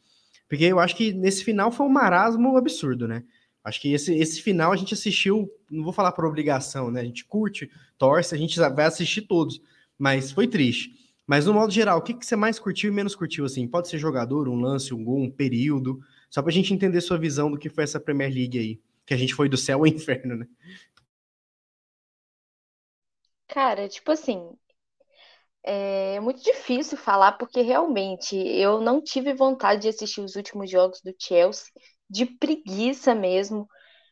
[0.47, 3.23] Porque eu acho que nesse final foi um marasmo absurdo, né?
[3.63, 7.01] Acho que esse, esse final a gente assistiu, não vou falar por obrigação, né?
[7.01, 9.61] A gente curte, torce, a gente vai assistir todos,
[9.97, 10.91] mas foi triste.
[11.25, 13.67] Mas no modo geral, o que, que você mais curtiu e menos curtiu, assim?
[13.67, 17.49] Pode ser jogador, um lance, um gol, um período, só pra gente entender sua visão
[17.49, 20.35] do que foi essa Premier League aí, que a gente foi do céu ao inferno,
[20.35, 20.47] né?
[23.47, 24.57] Cara, tipo assim,
[25.63, 31.01] é muito difícil falar porque realmente eu não tive vontade de assistir os últimos jogos
[31.01, 31.65] do Chelsea,
[32.09, 33.67] de preguiça mesmo.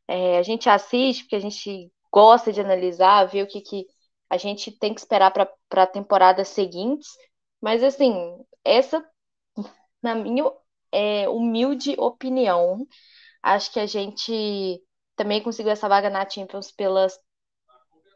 [0.08, 3.86] É, a gente assiste porque a gente gosta de analisar, ver o que, que
[4.32, 5.30] a gente tem que esperar
[5.67, 7.10] para temporadas seguintes,
[7.60, 8.15] mas assim,
[8.63, 9.06] essa,
[10.02, 10.50] na minha
[10.89, 12.88] é, humilde opinião,
[13.44, 14.82] acho que a gente
[15.17, 17.20] também conseguiu essa vaga na Champions pelas,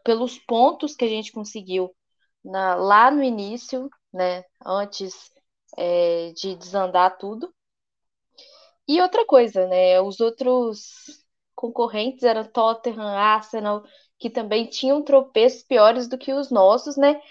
[0.06, 1.94] pelos pontos que a gente conseguiu
[2.42, 5.14] na, lá no início, né, antes
[5.78, 7.54] é, de desandar tudo.
[8.88, 13.84] E outra coisa, né, os outros concorrentes eram Tottenham, Arsenal,
[14.20, 17.22] que também tinham tropeços piores do que os nossos, né?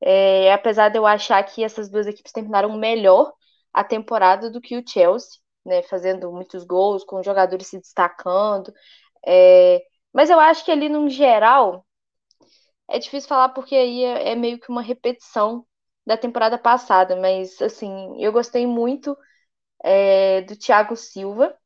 [0.00, 3.32] É, apesar de eu achar que essas duas equipes terminaram melhor
[3.72, 5.82] a temporada do que o Chelsea, né?
[5.84, 8.72] Fazendo muitos gols, com jogadores se destacando.
[9.26, 11.86] É, mas eu acho que ali, no geral,
[12.88, 15.66] é difícil falar porque aí é, é meio que uma repetição
[16.06, 19.16] da temporada passada, mas assim, eu gostei muito
[19.84, 21.56] é, do Thiago Silva.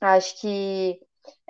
[0.00, 1.00] Acho que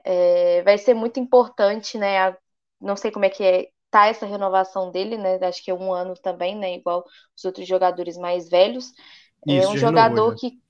[0.05, 2.37] é, vai ser muito importante, né,
[2.81, 5.37] não sei como é que é, tá essa renovação dele, né?
[5.43, 6.75] Acho que é um ano também, né?
[6.75, 7.05] Igual
[7.37, 8.93] os outros jogadores mais velhos.
[9.49, 10.61] É Isso, é um jogador renovou, que,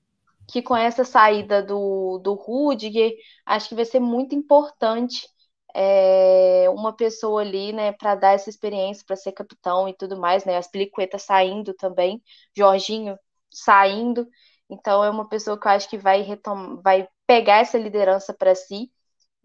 [0.47, 3.13] que com essa saída do, do Rudiger,
[3.45, 5.27] acho que vai ser muito importante
[5.73, 10.45] é, uma pessoa ali, né, para dar essa experiência, para ser capitão e tudo mais,
[10.45, 10.57] né?
[10.57, 12.21] As Peliquetas saindo também,
[12.55, 13.17] Jorginho
[13.49, 14.27] saindo.
[14.69, 18.55] Então é uma pessoa que eu acho que vai retom vai pegar essa liderança para
[18.55, 18.91] si.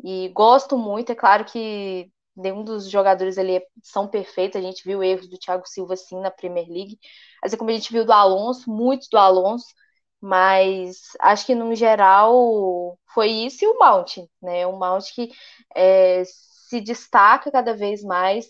[0.03, 4.61] E gosto muito, é claro que nenhum dos jogadores ali são perfeitos.
[4.61, 6.99] A gente viu erros do Thiago Silva sim na Premier League,
[7.43, 9.67] assim como a gente viu do Alonso, muitos do Alonso,
[10.21, 14.67] mas acho que no geral foi isso e o Mount, né?
[14.67, 15.31] O Mount que
[15.75, 18.47] é, se destaca cada vez mais.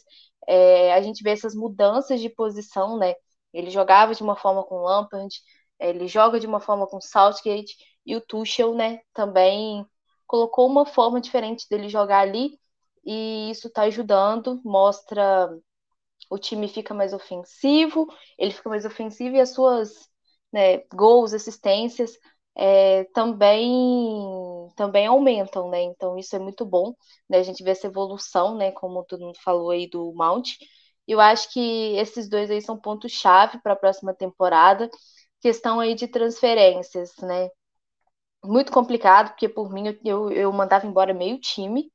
[0.48, 3.14] É, a gente vê essas mudanças de posição, né?
[3.52, 5.34] Ele jogava de uma forma com Lampard,
[5.78, 9.00] ele joga de uma forma com Southgate e o Tuchel, né?
[9.12, 9.84] Também
[10.26, 12.58] colocou uma forma diferente dele jogar ali
[13.06, 15.50] e isso está ajudando, mostra
[16.30, 18.06] o time fica mais ofensivo,
[18.38, 19.90] ele fica mais ofensivo e as suas
[20.52, 22.12] né, gols, assistências
[22.54, 25.82] é, também também aumentam, né?
[25.82, 26.94] Então isso é muito bom,
[27.28, 27.38] né?
[27.38, 28.72] A gente vê essa evolução, né?
[28.72, 30.52] Como todo mundo falou aí do Mount.
[31.06, 31.60] Eu acho que
[31.96, 34.90] esses dois aí são pontos chave para a próxima temporada.
[35.40, 37.48] Questão aí de transferências, né?
[38.44, 41.90] Muito complicado, porque por mim eu, eu mandava embora meio time,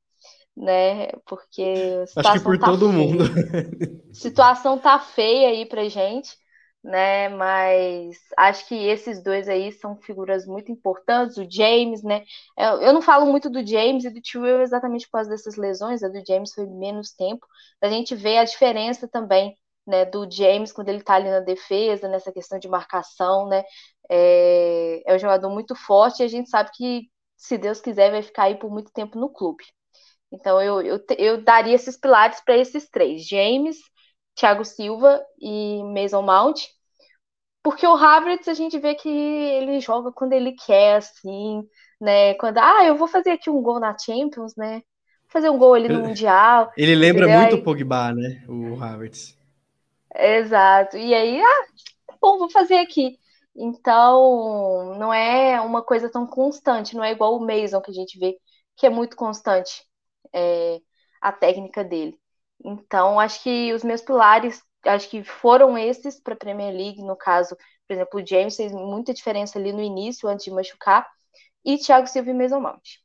[0.56, 1.08] né?
[1.26, 2.92] Porque acho que por tá todo feia.
[2.92, 3.24] mundo.
[4.12, 6.36] situação tá feia aí pra gente,
[6.84, 7.28] né?
[7.30, 11.36] Mas acho que esses dois aí são figuras muito importantes.
[11.38, 12.24] O James, né?
[12.58, 16.02] Eu não falo muito do James e do Tio exatamente por causa dessas lesões.
[16.02, 17.46] A do James foi menos tempo.
[17.80, 19.56] A gente vê a diferença também.
[19.84, 23.64] Né, do James quando ele tá ali na defesa, nessa questão de marcação, né?
[24.08, 28.22] É, é um jogador muito forte e a gente sabe que, se Deus quiser, vai
[28.22, 29.64] ficar aí por muito tempo no clube.
[30.32, 33.76] Então eu, eu, eu daria esses pilares para esses três: James,
[34.34, 36.62] Thiago Silva e Mason Mount.
[37.62, 41.62] Porque o Havertz a gente vê que ele joga quando ele quer, assim,
[42.00, 42.34] né?
[42.34, 44.82] Quando, ah, eu vou fazer aqui um gol na Champions, né?
[45.28, 46.72] Fazer um gol ali no Mundial.
[46.76, 47.40] Ele lembra entendeu?
[47.40, 48.44] muito o Pogba, né?
[48.48, 49.38] O Havertz.
[50.14, 50.96] Exato.
[50.96, 51.64] E aí, ah,
[52.08, 53.16] tá bom, vou fazer aqui.
[53.54, 58.18] Então, não é uma coisa tão constante, não é igual o Mason que a gente
[58.18, 58.36] vê
[58.76, 59.84] que é muito constante
[60.32, 60.80] é,
[61.20, 62.18] a técnica dele.
[62.64, 67.16] Então, acho que os meus pilares, acho que foram esses para a Premier League, no
[67.16, 71.06] caso, por exemplo, o James fez muita diferença ali no início, antes de machucar,
[71.64, 73.02] e Thiago Silva e Mason Mount.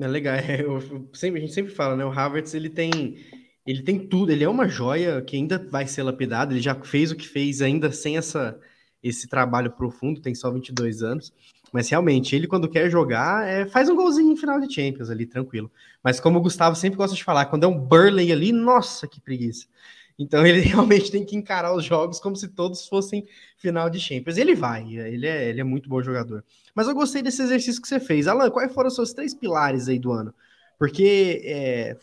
[0.00, 0.80] É legal, é, eu,
[1.14, 2.04] sempre, a gente sempre fala, né?
[2.04, 3.16] O Havertz ele tem,
[3.66, 7.10] ele tem tudo, ele é uma joia que ainda vai ser lapidado, ele já fez
[7.10, 8.58] o que fez ainda sem essa,
[9.02, 11.32] esse trabalho profundo, tem só 22 anos.
[11.72, 15.26] Mas realmente, ele quando quer jogar, é, faz um golzinho em final de Champions ali,
[15.26, 15.70] tranquilo.
[16.02, 19.20] Mas como o Gustavo sempre gosta de falar, quando é um Burley ali, nossa, que
[19.20, 19.66] preguiça.
[20.18, 23.26] Então ele realmente tem que encarar os jogos como se todos fossem
[23.56, 24.36] final de Champions.
[24.36, 26.44] Ele vai, ele é, ele é muito bom jogador.
[26.74, 28.26] Mas eu gostei desse exercício que você fez.
[28.26, 30.34] Alan, quais foram os seus três pilares aí do ano?
[30.78, 31.96] Porque é,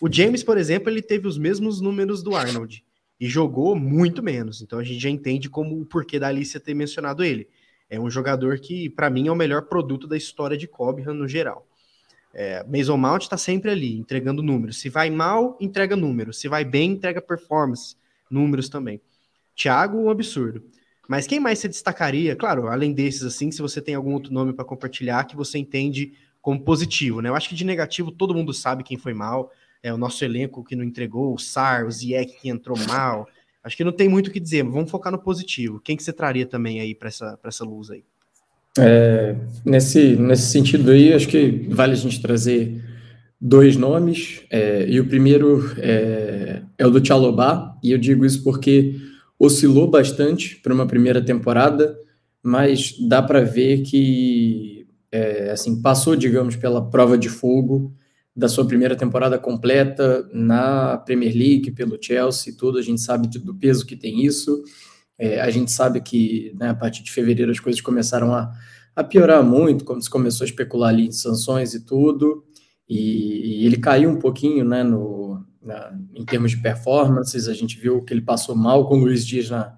[0.00, 2.84] o James, por exemplo, ele teve os mesmos números do Arnold
[3.20, 4.62] e jogou muito menos.
[4.62, 7.48] Então a gente já entende como o porquê da Alicia ter mencionado ele.
[7.92, 11.28] É um jogador que, para mim, é o melhor produto da história de Cobham no
[11.28, 11.66] geral.
[12.32, 14.80] É, Mason Mount está sempre ali, entregando números.
[14.80, 16.40] Se vai mal, entrega números.
[16.40, 17.94] Se vai bem, entrega performance,
[18.30, 18.98] números também.
[19.54, 20.64] Thiago, um absurdo.
[21.06, 22.34] Mas quem mais se destacaria?
[22.34, 26.14] Claro, além desses, assim, se você tem algum outro nome para compartilhar que você entende
[26.40, 27.28] como positivo, né?
[27.28, 29.52] Eu acho que de negativo todo mundo sabe quem foi mal.
[29.82, 33.28] É o nosso elenco que não entregou, o Sar, o Ziek que entrou mal,
[33.64, 35.80] Acho que não tem muito o que dizer, vamos focar no positivo.
[35.80, 38.02] Quem que você traria também aí para essa, essa luz aí?
[38.78, 42.82] É, nesse, nesse sentido aí, acho que vale a gente trazer
[43.40, 48.42] dois nomes, é, e o primeiro é, é o do Tchalobá, e eu digo isso
[48.44, 48.96] porque
[49.38, 51.96] oscilou bastante para uma primeira temporada,
[52.42, 57.92] mas dá para ver que é, assim passou, digamos, pela prova de fogo,
[58.34, 62.78] da sua primeira temporada completa na Premier League pelo Chelsea, tudo.
[62.78, 64.62] A gente sabe do peso que tem isso.
[65.18, 68.50] É, a gente sabe que né, a partir de fevereiro as coisas começaram a,
[68.96, 72.44] a piorar muito, quando se começou a especular ali em sanções e tudo.
[72.88, 77.48] E, e ele caiu um pouquinho né, no, na, em termos de performances.
[77.48, 79.76] A gente viu que ele passou mal com o Luiz Dias na,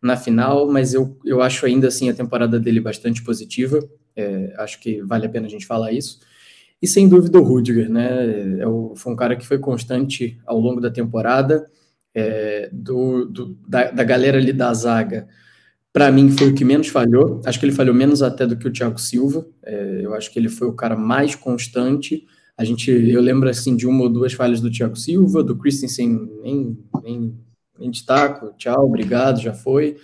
[0.00, 3.80] na final, mas eu, eu acho ainda assim a temporada dele bastante positiva.
[4.14, 6.20] É, acho que vale a pena a gente falar isso.
[6.80, 8.60] E sem dúvida o Rudiger, né?
[8.60, 11.66] É o, foi um cara que foi constante ao longo da temporada,
[12.14, 15.26] é, do, do da, da, galera ali da zaga.
[15.92, 17.40] Para mim foi o que menos falhou.
[17.44, 19.46] Acho que ele falhou menos até do que o Thiago Silva.
[19.62, 22.26] É, eu acho que ele foi o cara mais constante.
[22.56, 26.30] A gente, eu lembro assim de uma ou duas falhas do Thiago Silva, do Christensen
[26.42, 27.34] nem, nem,
[27.78, 28.54] nem destaco.
[28.58, 29.96] Tchau, obrigado, já foi.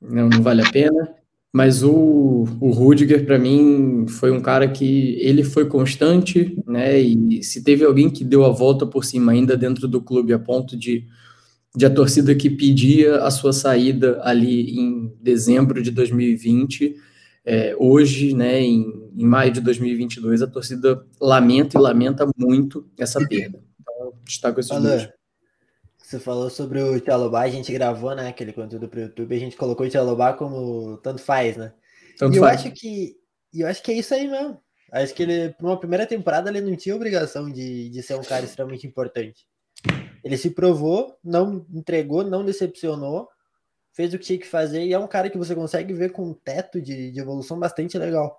[0.00, 1.14] Não, não vale a pena.
[1.56, 7.00] Mas o, o Rudiger, para mim, foi um cara que ele foi constante, né?
[7.00, 10.38] E se teve alguém que deu a volta por cima ainda dentro do clube a
[10.38, 11.06] ponto de,
[11.74, 16.94] de a torcida que pedia a sua saída ali em dezembro de 2020,
[17.42, 23.18] é, hoje, né, em, em maio de 2022, a torcida lamenta e lamenta muito essa
[23.26, 23.58] perda.
[23.80, 25.08] Então, destaco esses dois.
[26.06, 29.40] Você falou sobre o Tchalobá, a gente gravou, né, aquele conteúdo para o YouTube, a
[29.40, 31.72] gente colocou o Tchalobá como tanto faz, né?
[32.16, 32.60] Tanto e eu faz.
[32.60, 33.16] acho que
[33.52, 34.56] eu acho que é isso aí mesmo.
[34.92, 38.22] Acho que ele, para uma primeira temporada, ele não tinha obrigação de, de ser um
[38.22, 39.48] cara extremamente importante.
[40.22, 43.28] Ele se provou, não entregou, não decepcionou,
[43.92, 46.30] fez o que tinha que fazer e é um cara que você consegue ver com
[46.30, 48.38] um teto de, de evolução bastante legal.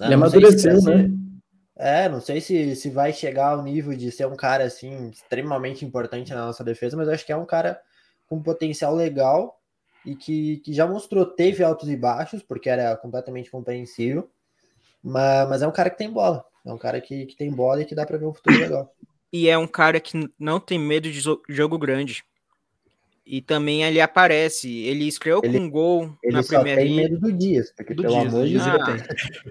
[0.00, 1.10] Ele amadureceu, né?
[1.78, 5.84] É, não sei se, se vai chegar ao nível de ser um cara assim extremamente
[5.84, 7.80] importante na nossa defesa, mas acho que é um cara
[8.26, 9.60] com potencial legal
[10.04, 14.30] e que, que já mostrou, teve altos e baixos, porque era completamente compreensível,
[15.02, 17.82] mas, mas é um cara que tem bola, é um cara que, que tem bola
[17.82, 18.90] e que dá para ver um futuro legal.
[19.32, 22.24] E é um cara que não tem medo de jogo grande.
[23.26, 26.94] E também ele aparece, ele estreou ele, com um gol ele na só Premier tem
[26.94, 28.64] medo do Dias, porque do pelo Dias, amor de Deus.
[28.64, 28.96] Ah.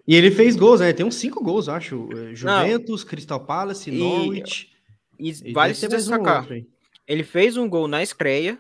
[0.08, 0.94] E ele fez gols, né?
[0.94, 2.08] Tem uns cinco gols, acho.
[2.14, 3.10] É, Juventus, Não.
[3.10, 4.72] Crystal Palace, Norwich.
[5.20, 6.50] E, e vale se destacar.
[6.50, 6.66] Um
[7.06, 8.58] ele fez um gol na estreia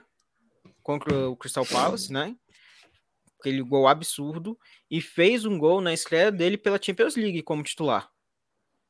[0.83, 2.35] contra o Crystal Palace, né?
[3.39, 4.57] Aquele gol absurdo.
[4.91, 8.09] E fez um gol na estreia dele pela Champions League como titular.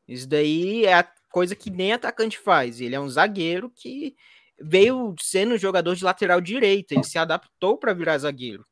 [0.07, 2.81] Isso daí é a coisa que nem atacante faz.
[2.81, 4.15] Ele é um zagueiro que
[4.59, 8.65] veio sendo jogador de lateral direito, ele se adaptou para virar zagueiro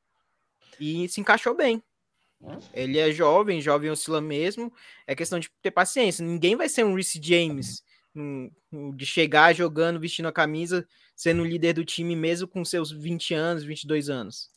[0.80, 1.84] e se encaixou bem.
[2.74, 4.72] Ele é jovem, jovem oscila mesmo.
[5.08, 6.26] É questão de ter paciência.
[6.26, 7.84] Ninguém vai ser um Reece James
[8.96, 13.64] de chegar jogando, vestindo a camisa, sendo líder do time mesmo com seus 20 anos,
[13.64, 14.50] 22 anos.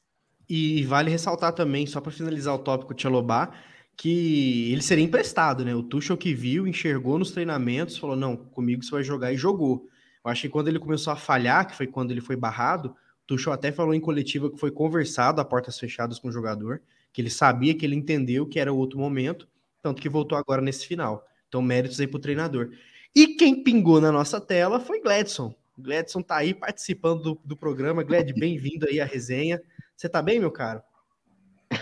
[0.48, 3.52] E vale ressaltar também, só para finalizar o tópico Tchalobá,
[3.96, 5.74] que ele seria emprestado, né?
[5.74, 9.88] O Tuchel que viu, enxergou nos treinamentos, falou: "Não, comigo você vai jogar" e jogou.
[10.26, 13.26] Eu acho que quando ele começou a falhar, que foi quando ele foi barrado, o
[13.28, 17.22] Tuchel até falou em coletiva que foi conversado a portas fechadas com o jogador, que
[17.22, 19.46] ele sabia que ele entendeu que era outro momento,
[19.80, 21.24] tanto que voltou agora nesse final.
[21.46, 22.72] Então, méritos aí pro treinador.
[23.14, 25.54] E quem pingou na nossa tela foi Gladson.
[25.78, 28.02] Gladson tá aí participando do, do programa.
[28.02, 29.62] Gled, bem-vindo aí à resenha.
[29.96, 30.82] Você tá bem, meu caro?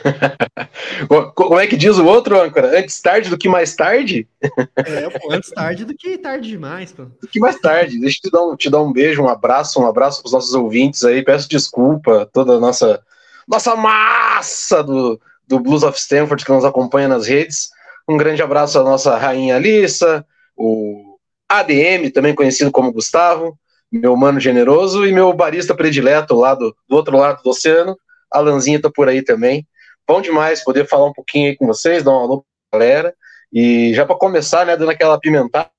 [1.35, 2.79] Como é que diz o outro, âncora?
[2.79, 4.29] Antes tarde do que mais tarde?
[4.77, 7.05] É, pô, antes tarde do que tarde demais, pô.
[7.05, 7.99] Do que mais tarde.
[7.99, 10.33] Deixa eu te dar um, te dar um beijo, um abraço, um abraço para os
[10.33, 11.23] nossos ouvintes aí.
[11.25, 13.03] Peço desculpa toda a nossa,
[13.49, 17.71] nossa massa do, do Blues of Stanford que nos acompanha nas redes.
[18.09, 21.17] Um grande abraço à nossa rainha Alissa, o
[21.49, 23.59] ADM, também conhecido como Gustavo,
[23.91, 27.97] meu mano generoso, e meu barista predileto lá do, do outro lado do oceano.
[28.31, 29.67] Alanzinho tá por aí também.
[30.07, 33.15] Bom demais poder falar um pouquinho aí com vocês, dar uma alô pra galera.
[33.53, 35.71] E já para começar, né, dando aquela pimentada,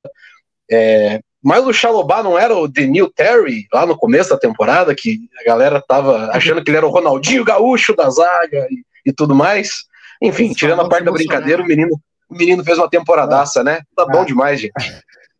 [0.71, 5.29] é, mas o Xalobá não era o Denil Terry lá no começo da temporada, que
[5.39, 9.35] a galera tava achando que ele era o Ronaldinho Gaúcho da zaga e, e tudo
[9.35, 9.83] mais.
[10.21, 13.81] Enfim, tirando a parte da brincadeira, o menino, o menino fez uma temporadaça, né?
[13.95, 14.25] Tá bom ah.
[14.25, 14.73] demais, gente.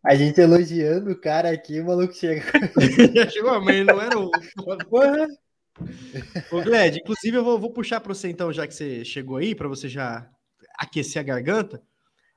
[0.04, 2.40] A gente elogiando o cara aqui, o maluco chega.
[3.28, 4.30] Chegou, mas não era o.
[4.88, 5.26] Porra.
[6.50, 9.54] Ô, Gled, inclusive eu vou, vou puxar para você então, já que você chegou aí,
[9.54, 10.28] para você já
[10.78, 11.82] aquecer a garganta.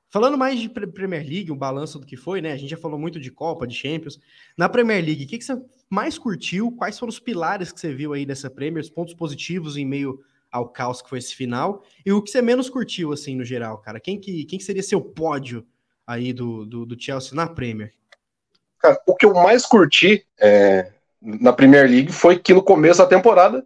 [0.08, 2.52] Falando mais de Premier League, um balanço do que foi, né?
[2.52, 4.18] A gente já falou muito de Copa, de Champions.
[4.56, 5.56] Na Premier League, o que, que você
[5.88, 6.72] mais curtiu?
[6.72, 8.82] Quais foram os pilares que você viu aí dessa Premier?
[8.82, 11.84] Os pontos positivos em meio ao caos que foi esse final?
[12.04, 14.00] E o que você menos curtiu, assim, no geral, cara?
[14.00, 15.64] Quem que, quem que seria seu pódio
[16.04, 17.94] aí do, do, do Chelsea na Premier?
[18.80, 23.06] Cara, o que eu mais curti é, na Premier League foi que no começo da
[23.06, 23.64] temporada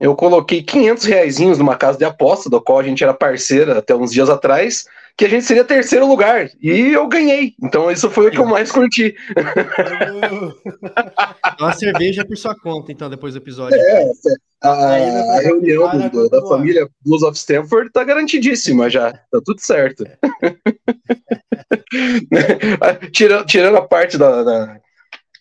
[0.00, 3.94] eu coloquei 500 reais numa casa de aposta, da qual a gente era parceira até
[3.94, 4.84] uns dias atrás,
[5.16, 6.50] que a gente seria terceiro lugar.
[6.60, 7.54] E eu ganhei.
[7.62, 9.14] Então isso foi o que eu mais curti.
[11.60, 13.80] Uma cerveja por sua conta, então, depois do episódio.
[13.80, 14.10] É,
[14.62, 19.12] a, a reunião do, da família Blues of Stanford tá garantidíssima já.
[19.12, 20.04] Tá tudo certo.
[23.12, 24.80] tirando, tirando a parte da, da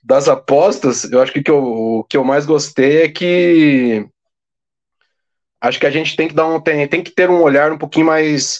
[0.03, 4.05] das apostas, eu acho que, que eu, o que eu mais gostei é que
[5.61, 7.77] acho que a gente tem que dar um tem, tem que ter um olhar um
[7.77, 8.59] pouquinho mais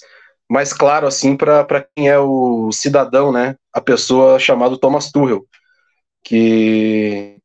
[0.50, 3.56] mais claro assim para quem é o cidadão, né?
[3.74, 5.46] A pessoa chamada Thomas Tuchel,
[6.24, 7.38] que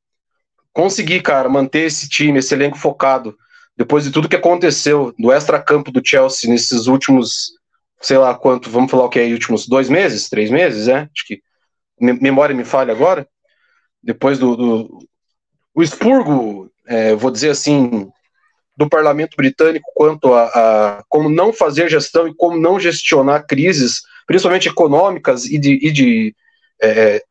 [0.73, 3.37] conseguir, cara, manter esse time, esse elenco focado
[3.77, 7.53] depois de tudo que aconteceu do extra-campo do Chelsea nesses últimos,
[8.01, 11.09] sei lá quanto, vamos falar o que é, últimos dois meses, três meses, né?
[11.15, 11.41] Acho que
[12.01, 13.27] memória me falha agora
[14.03, 14.99] depois do, do
[15.75, 18.11] o expurgo, é, vou dizer assim,
[18.77, 24.03] do parlamento britânico quanto a, a, como não fazer gestão e como não gestionar crises,
[24.27, 26.35] principalmente econômicas e de, e de
[26.83, 27.23] é,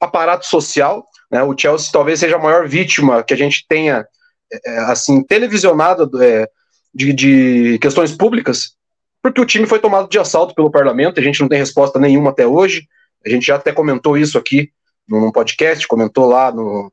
[0.00, 1.06] aparato social.
[1.30, 1.42] Né?
[1.42, 4.06] O Chelsea talvez seja a maior vítima que a gente tenha
[4.52, 6.48] é, assim televisionada é,
[6.94, 8.76] de, de questões públicas,
[9.22, 11.18] porque o time foi tomado de assalto pelo parlamento.
[11.18, 12.86] A gente não tem resposta nenhuma até hoje.
[13.24, 14.70] A gente já até comentou isso aqui
[15.08, 16.92] num podcast, comentou lá no,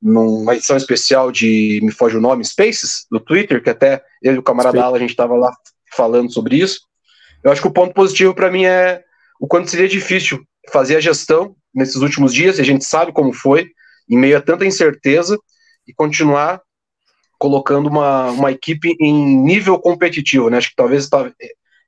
[0.00, 4.38] numa edição especial de Me Foge o Nome, Spaces, do Twitter, que até ele e
[4.38, 5.50] o camarada Ala, a gente estava lá
[5.94, 6.80] falando sobre isso.
[7.42, 9.02] Eu acho que o ponto positivo para mim é
[9.40, 13.32] o quanto seria difícil fazer a gestão nesses últimos dias, e a gente sabe como
[13.32, 13.66] foi,
[14.08, 15.38] em meio a tanta incerteza,
[15.86, 16.60] e continuar
[17.38, 20.58] colocando uma, uma equipe em nível competitivo, né?
[20.58, 21.08] Acho que talvez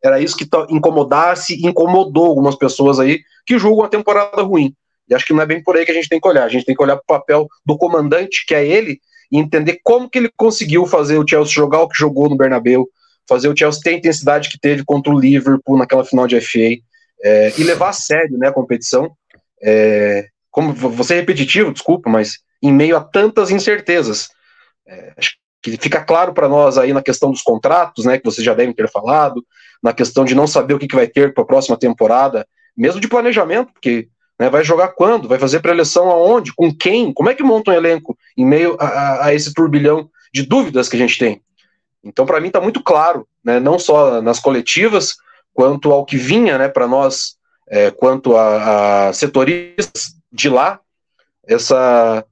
[0.03, 4.75] era isso que incomodasse e incomodou algumas pessoas aí que julgam a temporada ruim.
[5.09, 6.45] E acho que não é bem por aí que a gente tem que olhar.
[6.45, 9.01] A gente tem que olhar para o papel do comandante, que é ele,
[9.31, 12.89] e entender como que ele conseguiu fazer o Chelsea jogar o que jogou no Bernabeu,
[13.29, 16.79] fazer o Chelsea ter a intensidade que teve contra o Liverpool naquela final de FA,
[17.23, 19.11] é, e levar a sério né, a competição.
[19.63, 24.29] É, como você é repetitivo, desculpa, mas em meio a tantas incertezas.
[24.87, 28.45] É, acho que fica claro para nós aí na questão dos contratos, né, que vocês
[28.45, 29.45] já devem ter falado,
[29.83, 32.47] na questão de não saber o que, que vai ter para a próxima temporada,
[32.77, 34.09] mesmo de planejamento, porque
[34.39, 37.75] né, vai jogar quando, vai fazer preleção aonde, com quem, como é que monta um
[37.75, 41.41] elenco em meio a, a, a esse turbilhão de dúvidas que a gente tem.
[42.05, 45.17] Então, para mim, está muito claro, né, não só nas coletivas,
[45.53, 47.37] quanto ao que vinha né, para nós,
[47.69, 50.79] é, quanto a, a setoristas de lá,
[51.47, 52.25] essa,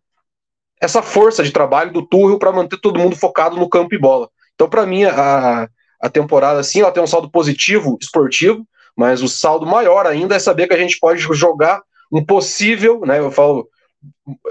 [0.81, 4.29] essa força de trabalho do Tuchel para manter todo mundo focado no campo e bola.
[4.55, 5.69] Então, para mim, a,
[6.01, 10.39] a temporada, sim, ela tem um saldo positivo esportivo, mas o saldo maior ainda é
[10.39, 13.69] saber que a gente pode jogar um possível, né, eu falo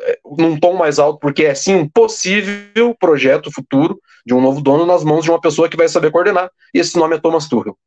[0.01, 4.61] é, num tom mais alto, porque é sim um possível projeto futuro de um novo
[4.61, 7.47] dono nas mãos de uma pessoa que vai saber coordenar, e esse nome é Thomas
[7.47, 7.77] Tuchel.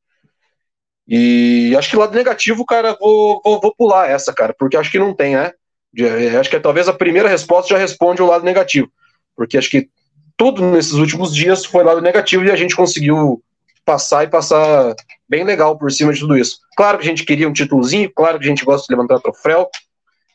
[1.08, 4.98] E acho que lado negativo, cara, vou, vou, vou pular essa, cara, porque acho que
[4.98, 5.52] não tem, né?
[5.98, 8.90] É, acho que é, talvez a primeira resposta já responde o lado negativo,
[9.34, 9.88] porque acho que
[10.36, 13.42] tudo nesses últimos dias foi lado negativo e a gente conseguiu
[13.86, 14.94] passar e passar
[15.28, 16.58] bem legal por cima de tudo isso.
[16.76, 19.68] Claro que a gente queria um títulozinho, claro que a gente gosta de levantar troféu,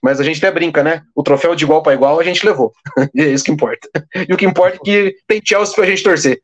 [0.02, 1.04] mas a gente até brinca, né?
[1.14, 2.74] O troféu de igual para igual a gente levou.
[3.14, 3.88] e é isso que importa.
[4.28, 6.42] E o que importa é que tem Chelsea pra gente torcer.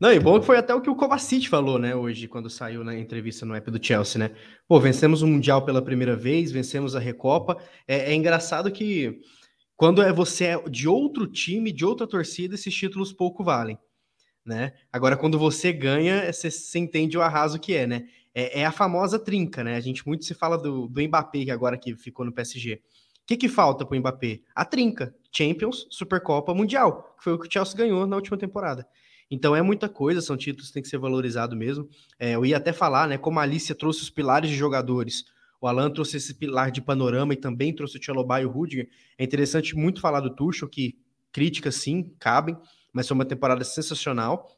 [0.00, 2.84] Não, e bom que foi até o que o Kovacic falou, né, hoje, quando saiu
[2.84, 4.30] na entrevista no app do Chelsea, né?
[4.68, 7.56] Pô, vencemos o Mundial pela primeira vez, vencemos a Recopa.
[7.86, 9.18] É, é engraçado que
[9.76, 13.76] quando é você é de outro time, de outra torcida, esses títulos pouco valem,
[14.48, 14.72] né?
[14.90, 18.08] Agora, quando você ganha, você, você entende o arraso que é, né?
[18.34, 19.76] É, é, a famosa trinca, né?
[19.76, 22.74] A gente muito se fala do, do Mbappé, agora que ficou no PSG.
[22.74, 22.80] O
[23.26, 24.40] que, que falta para o Mbappé?
[24.54, 25.14] A trinca.
[25.30, 28.86] Champions, Supercopa, Mundial, que foi o que o Chelsea ganhou na última temporada.
[29.30, 31.86] Então é muita coisa, são títulos que tem que ser valorizado mesmo.
[32.18, 35.24] É, eu ia até falar, né, como a Alicia trouxe os pilares de jogadores,
[35.60, 38.88] o Alan trouxe esse pilar de panorama e também trouxe o Tchelobá e o Rudiger.
[39.18, 40.96] É interessante muito falar do Tuchel, que
[41.30, 42.56] críticas sim cabem,
[42.92, 44.48] mas foi uma temporada sensacional.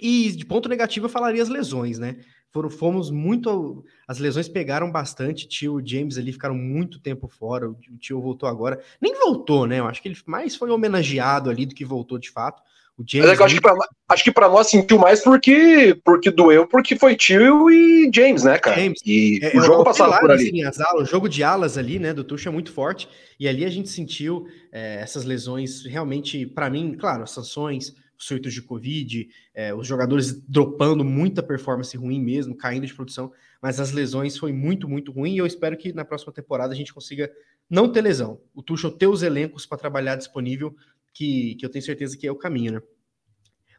[0.00, 2.16] E de ponto negativo eu falaria as lesões, né?
[2.54, 3.84] Foram, fomos muito.
[4.06, 5.48] As lesões pegaram bastante.
[5.48, 7.68] Tio James ali ficaram muito tempo fora.
[7.68, 8.80] O tio voltou agora.
[9.00, 9.80] Nem voltou, né?
[9.80, 12.62] Eu acho que ele mais foi homenageado ali do que voltou de fato.
[12.96, 13.74] O James Mas é acho, que pra,
[14.08, 18.56] acho que para nós sentiu mais porque, porque doeu, porque foi Tio e James, né,
[18.56, 18.80] cara?
[18.80, 19.00] James.
[19.04, 20.62] E é, o jogo é, passava por ali.
[20.62, 23.08] Assim, alas, o jogo de alas ali, né, do Tuchel é muito forte.
[23.38, 28.52] E ali a gente sentiu é, essas lesões realmente, para mim, claro, as sanções, surtos
[28.52, 33.32] de Covid, é, os jogadores dropando muita performance ruim mesmo, caindo de produção.
[33.60, 35.34] Mas as lesões foi muito, muito ruim.
[35.34, 37.30] E eu espero que na próxima temporada a gente consiga
[37.68, 38.40] não ter lesão.
[38.54, 40.74] O Tuchel ter os elencos para trabalhar disponível
[41.12, 42.82] que, que eu tenho certeza que é o caminho, né?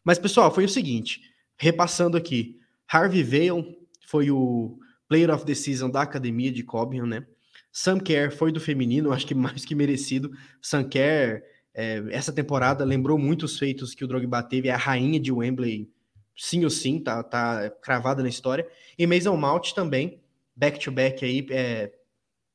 [0.04, 1.22] Mas, pessoal, foi o seguinte,
[1.58, 4.78] repassando aqui, Harvey Vale foi o
[5.08, 7.26] Player of the Season da academia de Cobham, né?
[7.72, 10.32] Sam Kerr foi do feminino, acho que mais que merecido.
[10.62, 11.44] Sam Kerr,
[11.76, 15.90] é, essa temporada, lembrou muitos feitos que o Drogba teve, é a rainha de Wembley,
[16.36, 18.68] sim ou sim, tá, tá cravada na história.
[18.98, 20.22] E Mason Mount também,
[20.56, 21.92] back-to-back -back aí, é,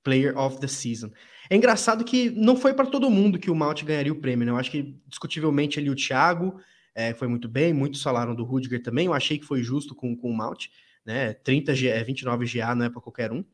[0.03, 1.11] Player of the Season.
[1.51, 4.53] É engraçado que não foi para todo mundo que o Malt ganharia o prêmio, né?
[4.53, 6.61] Eu acho que discutivelmente ali o Thiago
[6.95, 9.07] é, foi muito bem, muitos falaram do Rudiger também.
[9.07, 10.67] Eu achei que foi justo com, com o Malt,
[11.05, 11.35] né?
[11.35, 13.45] 30 G, 29 GA não é para qualquer um.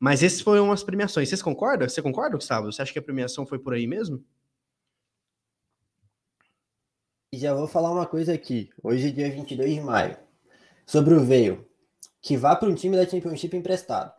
[0.00, 1.28] Mas esses foram as premiações.
[1.28, 1.88] Vocês concordam?
[1.88, 2.72] Você concorda, Gustavo?
[2.72, 4.24] Você acha que a premiação foi por aí mesmo?
[7.34, 8.68] Já vou falar uma coisa aqui.
[8.82, 10.18] Hoje é dia 22 de maio.
[10.84, 11.66] Sobre o Veio.
[12.20, 14.12] Que vá para um time da Championship emprestado.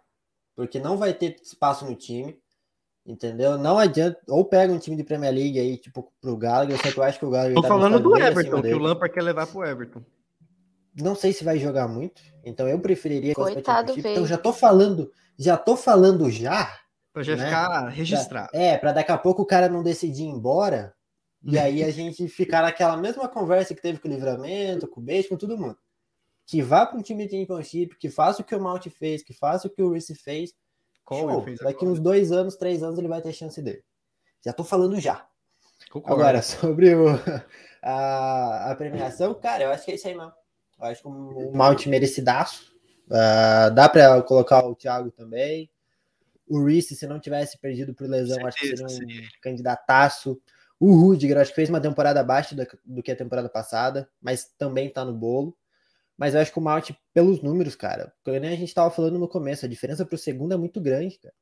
[0.56, 2.36] Porque não vai ter espaço no time.
[3.06, 3.56] Entendeu?
[3.56, 4.20] Não adianta.
[4.28, 6.76] Ou pega um time de Premier League aí, tipo, pro Gallagher.
[6.82, 7.54] Só que eu acho que o Gallagher.
[7.54, 10.02] Tô tá falando do Everton, que o Lampard quer levar pro Everton.
[11.00, 12.20] Não sei se vai jogar muito.
[12.44, 13.36] Então eu preferiria.
[13.36, 15.12] Coitado, Então já tô falando.
[15.38, 16.80] Já tô falando já.
[17.14, 17.46] Pra já né?
[17.46, 18.50] ficar registrado.
[18.50, 20.96] Pra, é, pra daqui a pouco o cara não decidir ir embora.
[21.44, 25.04] E aí a gente ficar naquela mesma conversa que teve com o Livramento, com o
[25.04, 25.78] Beijo, com todo mundo.
[26.46, 29.34] Que vá para um time de Championship, que faça o que o Malt fez, que
[29.34, 30.54] faça o que o Reese fez
[31.08, 31.46] Show.
[31.62, 33.84] Daqui uns dois anos, três anos, ele vai ter chance dele.
[34.44, 35.28] Já tô falando já.
[35.92, 36.22] Concordo.
[36.22, 37.08] Agora, sobre o,
[37.82, 40.32] a, a, premiação, cara, eu acho que é isso aí mesmo.
[40.80, 42.74] Eu acho que um, um malte merecidaço.
[43.08, 45.70] Uh, dá para colocar o Thiago também.
[46.48, 49.28] O Reese, se não tivesse perdido por lesão, acho que seria um sim.
[49.42, 50.42] candidataço.
[50.84, 54.52] O Rudiger, acho que fez uma temporada abaixo do, do que a temporada passada, mas
[54.58, 55.56] também tá no bolo.
[56.18, 59.26] Mas eu acho que o Malt, pelos números, cara, como a gente estava falando no
[59.26, 61.34] começo, a diferença para o segundo é muito grande, cara.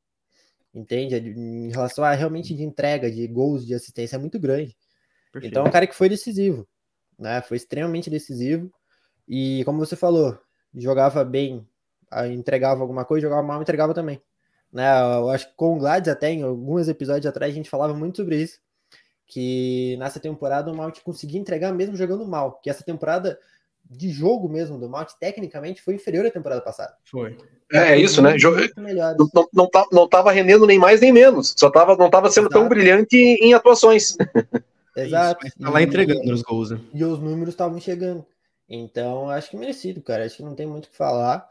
[0.71, 1.15] Entende?
[1.15, 4.77] Em relação a realmente de entrega, de gols, de assistência, é muito grande.
[5.31, 5.51] Perfeito.
[5.51, 6.67] Então é um cara que foi decisivo,
[7.17, 7.41] né?
[7.41, 8.71] Foi extremamente decisivo.
[9.27, 10.37] E como você falou,
[10.75, 11.67] jogava bem,
[12.31, 14.21] entregava alguma coisa, jogava mal, entregava também.
[14.71, 14.87] Né?
[15.01, 18.17] Eu acho que com o Gladys até, em alguns episódios atrás, a gente falava muito
[18.17, 18.61] sobre isso.
[19.31, 22.59] Que nessa temporada o Malt conseguia entregar mesmo jogando mal.
[22.61, 23.39] Que essa temporada
[23.89, 26.93] de jogo mesmo do Malt, tecnicamente, foi inferior à temporada passada.
[27.05, 27.37] Foi.
[27.71, 28.35] É, é isso, né?
[28.37, 31.55] Não, não, não, tá, não tava rendendo nem mais nem menos.
[31.57, 32.59] Só tava, não tava sendo Exato.
[32.59, 34.17] tão brilhante em atuações.
[34.97, 35.47] Exato.
[35.47, 36.71] Isso, tá lá entregando os gols.
[36.71, 36.81] Né?
[36.93, 38.25] E os números estavam chegando.
[38.67, 40.25] Então, acho que merecido, cara.
[40.25, 41.47] Acho que não tem muito o que falar.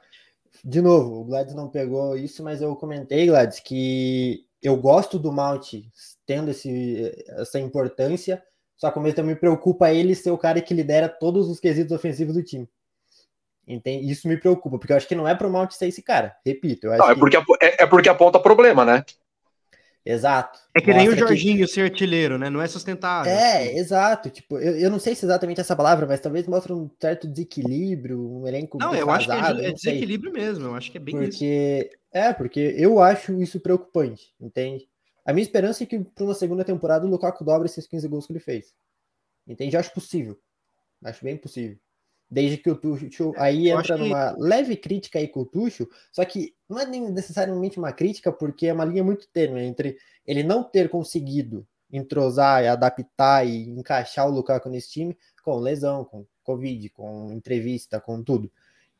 [0.62, 5.32] De novo, o Gladys não pegou isso, mas eu comentei, Gladys, que eu gosto do
[5.32, 5.74] Malt
[6.26, 8.42] tendo esse, essa importância,
[8.76, 11.61] só que ao mesmo tempo me preocupa ele ser o cara que lidera todos os
[11.61, 12.68] quesitos ofensivos do time.
[13.66, 14.11] Entende?
[14.11, 16.34] Isso me preocupa, porque eu acho que não é pro Mount ser esse cara.
[16.44, 16.88] Repito.
[16.88, 17.64] Não, é, porque, que...
[17.64, 19.04] é, é, porque aponta problema, né?
[20.11, 20.58] Exato.
[20.74, 21.72] É que nem o Jorginho que...
[21.72, 22.50] ser artilheiro, né?
[22.50, 23.30] Não é sustentável.
[23.30, 23.78] É, assim.
[23.78, 24.30] exato.
[24.30, 27.28] Tipo, eu, eu não sei se é exatamente essa palavra, mas talvez mostre um certo
[27.28, 28.78] desequilíbrio, um elenco.
[28.78, 30.66] Não, eu acho que é, é desequilíbrio mesmo.
[30.66, 32.00] Eu acho que é bem porque, isso.
[32.12, 34.88] É, porque eu acho isso preocupante, entende?
[35.24, 38.26] A minha esperança é que para uma segunda temporada o Lukaku dobre esses 15 gols
[38.26, 38.74] que ele fez.
[39.46, 39.76] Entende?
[39.76, 40.36] Eu acho possível.
[41.04, 41.78] Acho bem possível.
[42.31, 44.41] Desde que o Tuchel aí eu entra numa que...
[44.41, 48.72] leve crítica aí com o Tuchel, só que não é necessariamente uma crítica, porque é
[48.72, 54.68] uma linha muito tênue entre ele não ter conseguido entrosar, adaptar e encaixar o Lukaku
[54.68, 58.51] nesse time com lesão, com Covid, com entrevista, com tudo.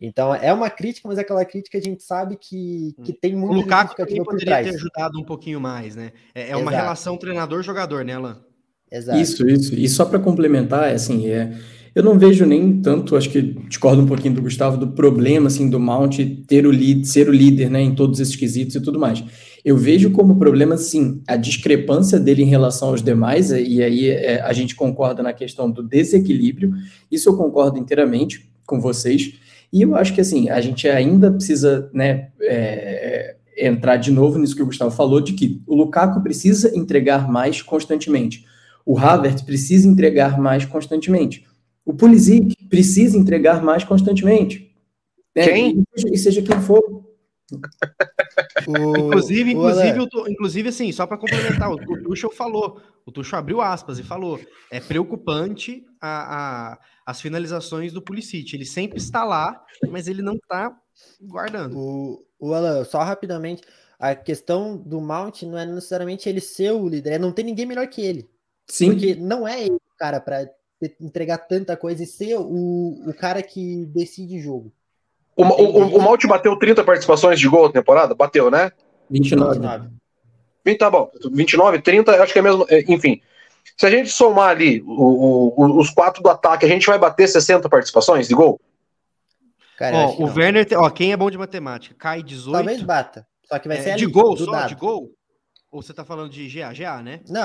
[0.01, 3.53] Então é uma crítica, mas é aquela crítica a gente sabe que, que tem muito.
[3.53, 6.13] O Lukaku também poderia ter ajudado um pouquinho mais, né?
[6.35, 8.43] É, é uma relação treinador-jogador, né, Alan?
[8.91, 9.19] Exato.
[9.21, 9.75] Isso, isso.
[9.75, 11.53] E só para complementar, assim, é
[11.95, 15.69] eu não vejo nem tanto, acho que discordo um pouquinho do Gustavo, do problema assim
[15.69, 18.99] do Mount ter o lead, ser o líder né, em todos esses quesitos e tudo
[18.99, 19.25] mais.
[19.65, 24.41] Eu vejo como problema, sim, a discrepância dele em relação aos demais, e aí é,
[24.41, 26.73] a gente concorda na questão do desequilíbrio,
[27.11, 29.35] isso eu concordo inteiramente com vocês,
[29.73, 34.57] e eu acho que assim, a gente ainda precisa né, é, entrar de novo nisso
[34.57, 38.45] que o Gustavo falou, de que o Lukaku precisa entregar mais constantemente.
[38.87, 41.45] O Havertz precisa entregar mais constantemente.
[41.85, 44.75] O Pulisic precisa entregar mais constantemente.
[45.35, 45.45] Né?
[45.45, 45.85] Quem?
[45.97, 47.09] E seja quem for.
[48.69, 53.39] O, inclusive, inclusive, o, inclusive, assim, só para complementar, o, o Tuchel falou, o Tuchel
[53.39, 54.39] abriu aspas e falou,
[54.71, 60.35] é preocupante a, a, as finalizações do Pulisic, ele sempre está lá, mas ele não
[60.35, 60.77] está
[61.21, 61.77] guardando.
[61.77, 63.63] O, o Alan, só rapidamente,
[63.99, 67.67] a questão do Mount não é necessariamente ele ser o líder, é não ter ninguém
[67.67, 68.31] melhor que ele.
[68.69, 68.93] Sim.
[68.93, 70.49] Porque não é ele, cara, para
[71.01, 74.73] entregar tanta coisa e ser o, o cara que decide jogo.
[75.37, 78.15] O, o, o Malte bateu 30 participações de gol na temporada?
[78.15, 78.73] Bateu, né?
[79.11, 79.55] 29.
[79.55, 79.91] 29.
[80.65, 81.11] 20, tá bom.
[81.33, 82.67] 29, 30, acho que é mesmo.
[82.69, 83.21] É, enfim.
[83.77, 87.29] Se a gente somar ali o, o, os quatro do ataque, a gente vai bater
[87.29, 88.61] 60 participações de gol?
[89.77, 90.35] Cara, ó, o não.
[90.35, 91.95] Werner, ó, quem é bom de matemática?
[91.99, 92.53] Cai 18.
[92.53, 93.27] Talvez bata.
[93.45, 94.69] Só que vai é, ser de gol, só dado.
[94.69, 95.11] de gol?
[95.73, 97.21] Ou você tá falando de GA, GA, né?
[97.29, 97.43] Não,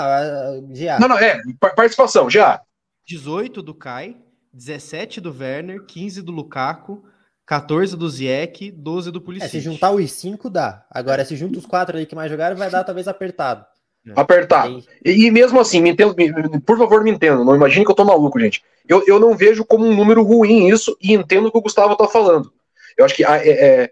[0.73, 0.99] GA.
[0.99, 1.39] Não, não, é,
[1.75, 2.61] participação, GA.
[3.07, 4.17] 18 do Kai,
[4.53, 7.03] 17 do Werner, 15 do Lukaku,
[7.45, 9.45] 14 do Ziek, 12 do Pulisic.
[9.45, 10.85] É, se juntar os 5 dá.
[10.89, 13.65] Agora, se junta os 4 aí que mais jogaram, vai dar talvez apertado.
[14.07, 14.13] É.
[14.15, 14.83] Apertado.
[15.03, 17.43] E, e, mesmo assim, me entendo, me, por favor, me entenda.
[17.43, 18.63] Não imagine que eu tô maluco, gente.
[18.87, 21.95] Eu, eu não vejo como um número ruim isso e entendo o que o Gustavo
[21.95, 22.51] tá falando.
[22.97, 23.49] Eu acho que ah, é,
[23.83, 23.91] é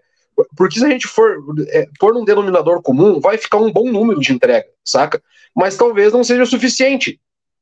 [0.56, 1.36] porque se a gente for
[1.68, 5.22] é, pôr num denominador comum, vai ficar um bom número de entrega, saca?
[5.54, 7.20] Mas talvez não seja o suficiente.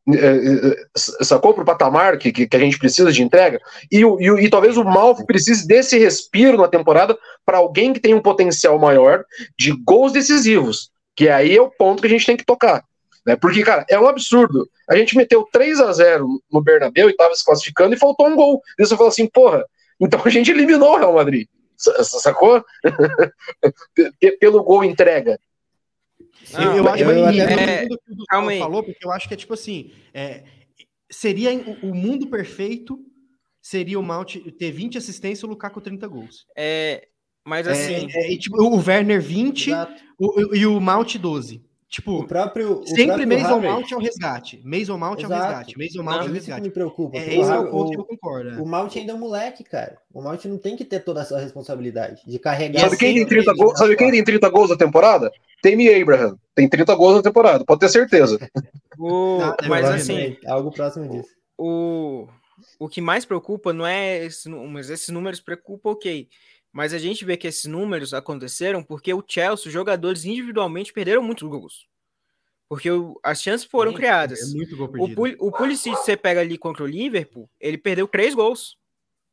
[0.09, 4.01] É, é, é, sacou para o patamar que, que, a gente precisa de entrega e,
[4.01, 8.21] e, e talvez o Malf precise desse respiro na temporada para alguém que tem um
[8.21, 9.25] potencial maior
[9.57, 12.83] de gols decisivos, que aí é o ponto que a gente tem que tocar.
[13.25, 13.37] Né?
[13.37, 14.69] Porque, cara, é um absurdo.
[14.91, 18.35] A gente meteu 3 a 0 no Bernabéu e estava se classificando e faltou um
[18.35, 18.61] gol.
[18.79, 19.65] E você fala assim, porra,
[20.01, 21.47] então a gente eliminou o Real Madrid.
[21.77, 22.65] Sacou?
[24.41, 25.39] Pelo gol entrega.
[26.53, 29.35] Não, eu acho eu, eu até é, que o Gustavo falou, porque eu acho que
[29.35, 30.45] é tipo assim: é,
[31.11, 32.99] seria o, o, mundo perfeito
[33.61, 36.47] seria o Mount ter 20 assistências e o Lukaku 30 gols.
[36.57, 37.09] É,
[37.47, 38.09] mas é, assim.
[38.11, 39.71] É, tipo, o Werner 20
[40.19, 41.63] o, e o Mount 12.
[41.93, 44.63] Tipo, o próprio, o sempre Mason Mount é o resgate.
[44.65, 45.79] Mason Mount é o resgate.
[45.79, 46.63] Mason Mount é o resgate.
[46.63, 47.19] me preocupa.
[47.19, 48.49] É, esse é o ponto que eu concordo.
[48.49, 48.55] É.
[48.55, 49.99] O Mount ainda é um moleque, cara.
[50.11, 52.81] O Mount não tem que ter toda essa responsabilidade de carregar.
[52.81, 53.79] Sabe quem tem 30 gols?
[53.79, 55.31] Sabe quem tem 30 gols na temporada?
[55.61, 56.39] Temi Abraham.
[56.55, 58.39] Tem 30 gols na temporada, pode ter certeza.
[58.99, 59.41] o...
[59.69, 61.29] mas assim, algo próximo disso.
[61.59, 62.27] O,
[62.79, 66.27] o que mais preocupa não é esse, mas esses números preocupam, ok.
[66.73, 71.23] Mas a gente vê que esses números aconteceram porque o Chelsea, os jogadores individualmente perderam
[71.23, 71.87] muitos gols.
[72.69, 74.41] Porque o, as chances foram Sim, criadas.
[74.41, 78.09] É muito gol o, Pul, o Pulisic, você pega ali contra o Liverpool, ele perdeu
[78.09, 78.79] três gols.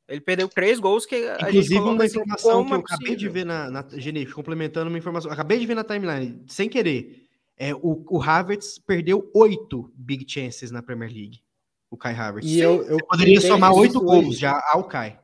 [0.09, 3.29] Ele perdeu três gols que a Inclusive, uma assim, informação que eu é acabei de
[3.29, 3.85] ver na, na
[4.33, 7.27] complementando uma informação, acabei de ver na timeline, sem querer.
[7.55, 11.41] É, o, o Havertz perdeu oito big chances na Premier League.
[11.91, 12.49] O Kai Havertz.
[12.49, 15.18] E eu, eu poderia somar oito gols já ao Kai.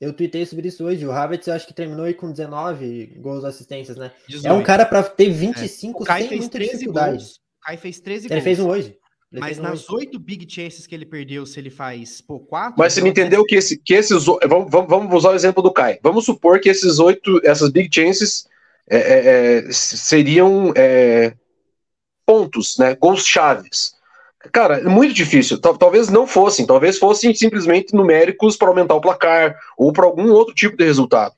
[0.00, 1.04] Eu tuitei sobre isso hoje.
[1.04, 4.12] O Havertz, eu acho que terminou aí com 19 gols assistências, né?
[4.28, 4.46] 18.
[4.46, 6.02] É um cara para ter 25 é.
[6.02, 7.16] o Kai sem fez muita 13 dificuldade.
[7.16, 7.32] gols.
[7.36, 8.44] O Kai fez 13 Ele gols.
[8.44, 8.96] fez um hoje.
[9.30, 10.06] Ele Mas fez um nas hoje.
[10.06, 12.76] oito big chances que ele perdeu, se ele faz pô, quatro.
[12.78, 14.26] Mas você me entendeu que, esse, que esses.
[14.28, 15.98] o- Vamos, vamos, vamos usar o exemplo do Kai.
[16.02, 18.46] Vamos supor que esses oito, essas big chances
[18.88, 21.34] é, é, é, seriam é,
[22.24, 22.94] pontos, né?
[22.94, 23.97] Gols chaves.
[24.52, 25.60] Cara, é muito difícil.
[25.60, 30.30] Tal- Talvez não fossem, talvez fossem simplesmente numéricos para aumentar o placar ou para algum
[30.30, 31.34] outro tipo de resultado.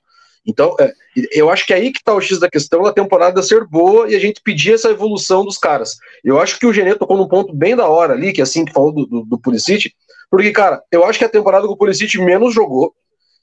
[0.46, 0.92] Então, é,
[1.32, 4.11] eu acho que é aí que está o X da questão da temporada ser boa
[4.11, 5.96] e a gente pedir essa evolução dos caras.
[6.24, 8.64] Eu acho que o Genê tocou num ponto bem da hora ali, que é assim
[8.64, 9.92] que falou do, do, do Pulisic,
[10.30, 12.94] porque, cara, eu acho que a temporada que o Pulisic menos jogou,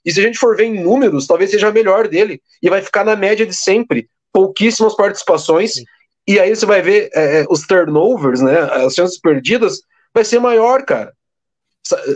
[0.04, 2.82] e se a gente for ver em números, talvez seja a melhor dele, e vai
[2.82, 5.74] ficar na média de sempre, pouquíssimas participações,
[6.28, 9.80] e aí você vai ver é, é, os turnovers, né, as chances perdidas,
[10.14, 11.14] vai ser maior, cara.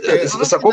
[0.04, 0.72] É, sa- Sacou.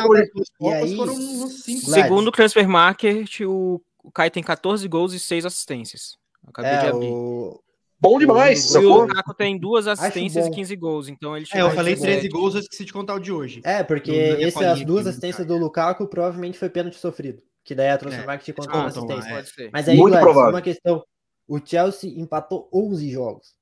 [1.93, 6.17] Segundo o Transfer Market, o, o Kai tem 14 gols e 6 assistências.
[6.47, 7.07] Acabei de É, abrir.
[7.07, 7.59] o...
[8.01, 9.01] Bom demais, o- o?
[9.01, 10.55] Lukaku tem duas assistências e bom.
[10.55, 12.21] 15 gols, então ele É, eu falei 17.
[12.21, 13.59] 13 gols, eu esqueci de contar o de hoje.
[13.63, 17.41] É, porque esse, as duas assistências do Lukaku provavelmente foi pênalti sofrido.
[17.63, 19.29] Que daí a Transfer É, Market contou ah, uma assistência.
[19.29, 19.33] é.
[19.35, 19.69] Pode ser.
[19.73, 20.51] Mas aí, Muito Gladys, provável.
[20.55, 21.03] uma questão.
[21.49, 23.55] O Chelsea empatou 11 jogos.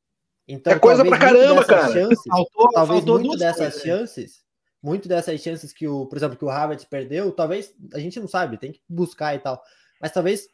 [0.45, 1.93] Então, É coisa pra caramba, cara.
[1.93, 3.91] Chances, Faltou, talvez faltou muito dessas coisas, né?
[3.91, 4.45] chances,
[4.83, 8.27] muito dessas chances que o, por exemplo, que o Havertz perdeu, talvez a gente não
[8.27, 9.63] sabe, tem que buscar e tal.
[10.01, 10.49] Mas talvez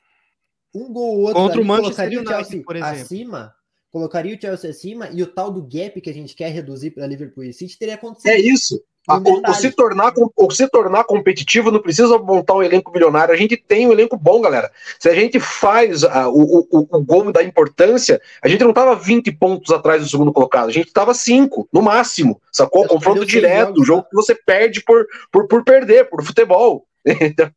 [0.74, 3.02] um gol ou outro Contra o Manchester colocaria o United, Chelsea por exemplo.
[3.02, 3.56] acima,
[3.92, 7.08] colocaria o Chelsea acima e o tal do gap que a gente quer reduzir para
[7.08, 8.32] Liverpool e City teria acontecido.
[8.32, 8.84] É isso.
[9.08, 9.56] Ah, o- o, detalhe.
[9.56, 13.34] se tornar, com- o se tornar competitivo não precisa montar um elenco milionário.
[13.34, 14.72] A gente tem um elenco bom, galera.
[14.98, 18.70] Se a gente faz ah, o, o, o- o gol da importância, a gente não
[18.70, 22.42] estava 20 pontos atrás do segundo colocado, a gente estava 5, no máximo.
[22.52, 22.88] Sacou?
[22.88, 24.10] Confronto direto, jogos, jogo tá?
[24.10, 26.86] que você perde por, por, por perder, por futebol.
[27.06, 27.52] então,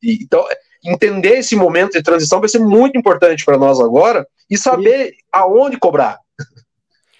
[0.00, 0.44] então,
[0.84, 5.76] entender esse momento de transição vai ser muito importante para nós agora e saber aonde
[5.78, 6.20] cobrar.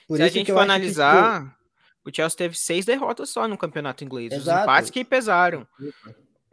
[0.06, 1.55] Por Se a gente for tipo, analisar,
[2.11, 4.32] o Chelsea teve seis derrotas só no campeonato inglês.
[4.32, 4.62] Os Exato.
[4.64, 5.66] empates que pesaram.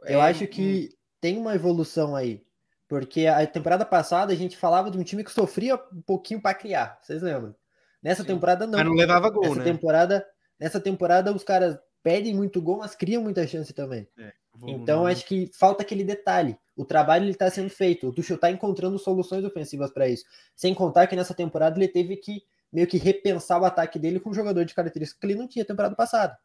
[0.05, 0.89] Eu É, acho que
[1.21, 2.43] tem uma evolução aí.
[2.87, 6.53] Porque a temporada passada a gente falava de um time que sofria um pouquinho para
[6.53, 6.99] criar.
[7.01, 7.55] Vocês lembram?
[8.01, 8.77] Nessa temporada não.
[8.77, 9.63] Mas não levava gol, nessa né?
[9.63, 10.25] temporada,
[10.59, 14.07] nessa temporada os caras perdem muito gol, mas criam muita chance também.
[14.53, 16.57] Vou- Então acho que falta aquele detalhe.
[16.75, 18.07] O trabalho ele tá sendo feito.
[18.07, 20.25] O Tuchel tá encontrando soluções ofensivas para isso.
[20.55, 22.43] Sem contar que nessa temporada ele teve que
[22.73, 25.63] meio que repensar o ataque dele com um jogador de características que ele não tinha
[25.63, 26.37] temporada passada.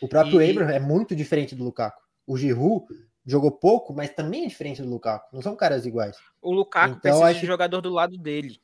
[0.00, 2.00] O próprio E- Abraham é muito diferente do Lukaku.
[2.26, 2.86] O Giroud
[3.26, 5.28] jogou pouco, mas também é diferente do Lukaku.
[5.34, 6.16] Não são caras iguais.
[6.40, 8.60] O Lukaku Então, precisa acho- de jogador do lado dele.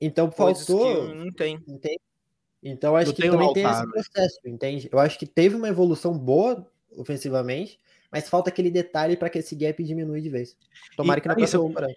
[0.00, 1.08] Então Coisas faltou.
[1.08, 1.56] que não tem.
[1.66, 2.00] Entende?
[2.62, 4.88] Então acho Não que tem também tem esse processo, entende?
[4.92, 6.66] Eu acho que teve uma evolução boa
[6.96, 7.78] ofensivamente,
[8.10, 10.56] mas falta aquele detalhe para que esse gap diminui de vez.
[10.96, 11.94] Tomara E, que na Larissa, próxima temporada.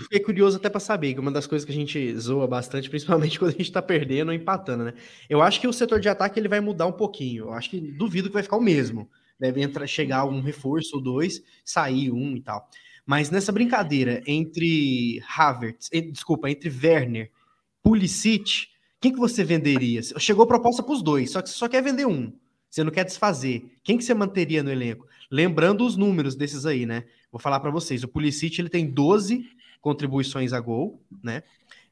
[0.00, 3.38] Fiquei curioso até pra saber, que uma das coisas que a gente zoa bastante, principalmente
[3.38, 4.94] quando a gente tá perdendo ou empatando, né?
[5.28, 7.46] Eu acho que o setor de ataque ele vai mudar um pouquinho.
[7.46, 9.08] Eu acho que duvido que vai ficar o mesmo.
[9.38, 12.68] Deve entrar, chegar um reforço ou dois, sair um e tal.
[13.04, 17.30] Mas nessa brincadeira entre Havertz, desculpa, entre Werner,
[17.82, 18.68] Pulisic,
[19.00, 20.00] quem que você venderia?
[20.18, 22.32] Chegou proposta para os dois, só que você só quer vender um.
[22.68, 23.70] Você não quer desfazer.
[23.84, 25.06] Quem que você manteria no elenco?
[25.30, 27.04] Lembrando os números desses aí, né?
[27.30, 28.02] Vou falar para vocês.
[28.02, 29.46] O Pulisic ele tem 12
[29.86, 31.44] contribuições a gol, né?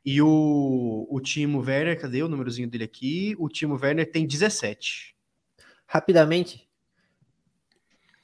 [0.05, 3.37] E o, o Timo Werner, cadê o númerozinho dele aqui?
[3.39, 5.15] O Timo Werner tem 17.
[5.87, 6.69] Rapidamente,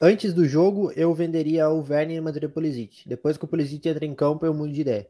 [0.01, 3.07] antes do jogo eu venderia o Werner e manteria o Pulisic.
[3.07, 5.07] Depois que o Pulisic entra em campo eu mudo de ideia.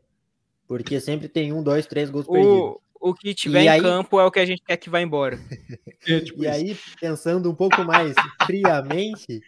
[0.68, 2.56] Porque sempre tem um, dois, três gols perdidos.
[2.56, 4.92] O, o que tiver E em aí- campo é o que a gente quer que
[4.92, 5.40] vá embora.
[6.38, 8.14] E aí, pensando um pouco mais
[8.46, 9.42] friamente,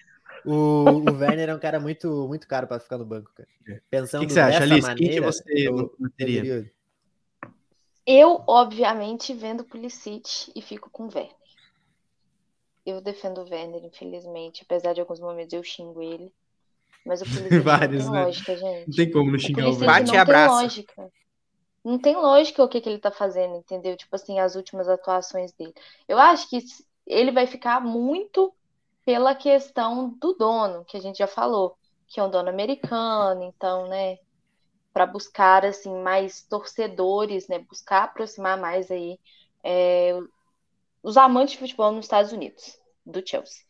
[0.46, 3.48] o, o Werner é um cara muito, muito caro para ficar no banco, cara.
[3.68, 4.88] O Pensando que, que você acha, Alice?
[4.96, 6.72] Quem que maneira, você eu ele.
[8.06, 11.36] Eu, obviamente, vendo Pulisic e fico com o Werner.
[12.86, 14.64] Eu defendo o Werner, infelizmente.
[14.64, 16.34] Apesar de alguns momentos eu xingo ele.
[17.06, 18.26] Mas o Pulisic Vários, não tem né?
[18.26, 18.88] lógica, gente.
[18.88, 19.96] Não tem como não O xingar o Pulisic Werner.
[19.96, 20.54] Bate não e tem abraça.
[20.54, 21.12] lógica.
[21.84, 23.96] Não tem lógica o que, que ele tá fazendo, entendeu?
[23.98, 25.74] Tipo assim, as últimas atuações dele.
[26.08, 26.60] Eu acho que
[27.06, 28.54] ele vai ficar muito
[29.06, 31.78] pela questão do dono, que a gente já falou,
[32.08, 34.18] que é um dono americano, então, né,
[34.94, 39.20] para buscar assim mais torcedores, né, buscar aproximar mais aí
[39.64, 40.18] é,
[41.02, 43.64] os amantes de futebol nos Estados Unidos, do Chelsea.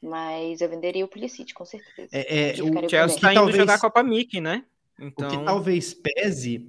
[0.00, 2.08] Mas eu venderia o Pulisic, com certeza.
[2.12, 4.64] É, é, o O Chelsea que tá indo talvez- jogar a Copa Mickey, né?
[4.98, 6.68] O Então, que talvez pese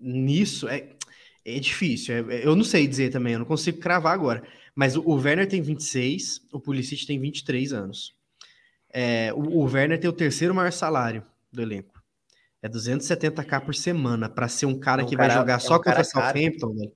[0.00, 0.88] nisso é.
[1.42, 4.46] É difícil, é, eu não sei dizer também, eu não consigo cravar agora.
[4.80, 8.14] Mas o, o Werner tem 26, o Pulisic tem 23 anos.
[8.90, 11.22] É, o, o Werner tem o terceiro maior salário
[11.52, 12.00] do elenco.
[12.62, 15.58] É 270k por semana para ser um cara É um que cara- vai jogar é
[15.58, 16.92] só um contra Southampton, velho.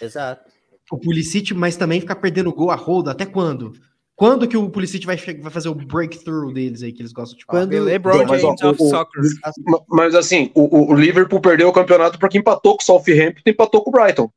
[0.00, 0.50] Exato.
[0.90, 3.70] O Pulisic, mas também ficar perdendo gol a roda, até quando?
[4.16, 7.44] Quando que o Pulisic vai, vai fazer o breakthrough deles aí, que eles gostam de
[7.44, 7.60] falar?
[7.60, 9.22] Quando- LeBron Mas, ó, James of Soccer.
[9.64, 13.42] Ma- Mas assim, o, o- o Liverpool perdeu o campeonato porque empatou com o Southampton
[13.46, 14.28] e empatou com o Brighton.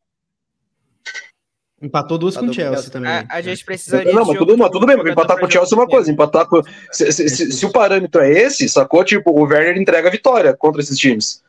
[1.86, 2.91] Empatou duas com o Empatou com o Chelsea Chelsea.
[2.91, 3.11] também.
[3.11, 4.11] A, a gente precisaria.
[4.13, 6.11] Não, de mas tudo, mas tudo bem, jogador empatar com o Chelsea é uma coisa,
[6.11, 6.61] empatar com.
[6.91, 9.03] Se, se- se- se o parâmetro é esse, sacou?
[9.03, 11.43] Tipo, o Werner entrega a vitória contra esses times.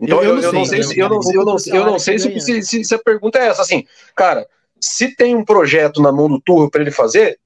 [0.00, 1.98] Então Eu- eu, eu não sei, sei né, se eu não, eu não, eu não
[1.98, 3.62] sei se, se, se- se a pergunta é essa.
[3.62, 3.84] Assim,
[4.14, 4.46] cara,
[4.80, 7.38] se tem um projeto na mão do Turro para ele fazer,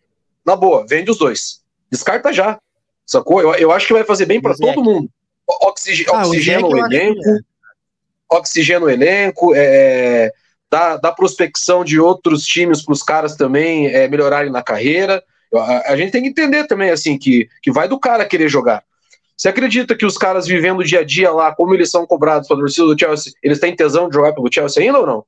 [0.44, 1.62] na boa, vende os dois.
[1.90, 2.58] Descarta já.
[3.06, 3.40] Sacou?
[3.40, 5.08] Eu, eu acho que vai fazer bem para O todo mundo.
[5.48, 7.38] O- Oxige, Ah, o oxigena o que elenco, é.
[8.30, 10.30] oxigena o elenco, é,
[10.72, 15.22] dá, dá prospecção de outros times para os caras também é, melhorarem na carreira.
[15.54, 18.82] A, a gente tem que entender também, assim, que, que vai do cara querer jogar.
[19.36, 22.48] Você acredita que os caras vivendo o dia a dia lá, como eles são cobrados
[22.48, 25.24] pela torcida do Chelsea, eles têm tesão de jogar pelo Chelsea ainda ou não?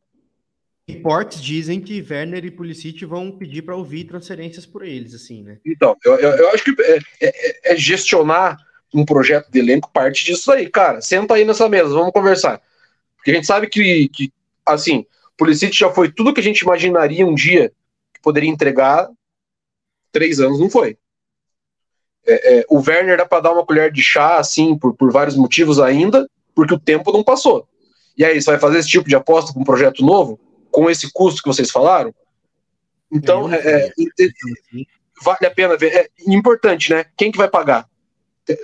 [0.89, 5.59] Reportes dizem que Werner e Pulisic vão pedir para ouvir transferências por eles, assim, né?
[5.67, 8.57] Então, eu, eu, eu acho que é, é- é gestionar
[8.95, 11.03] um projeto de elenco parte disso aí, cara.
[11.03, 12.63] Senta aí nessa mesa, vamos conversar.
[13.17, 14.33] Porque a gente sabe que, que
[14.67, 15.05] assim,
[15.37, 17.73] Pulisic já foi tudo que a gente imaginaria um dia
[18.13, 19.09] que poderia entregar.
[20.13, 20.97] Três anos não foi.
[22.27, 25.37] É, é, o Werner dá para dar uma colher de chá, assim, por, por vários
[25.37, 27.69] motivos ainda, porque o tempo não passou.
[28.17, 30.39] E aí, você vai fazer esse tipo de aposta com um projeto novo,
[30.71, 32.15] com esse custo que vocês falaram?
[33.13, 33.93] Então, é, é,
[35.23, 35.95] vale a pena ver.
[35.95, 37.05] É importante, né?
[37.17, 37.89] Quem que vai pagar?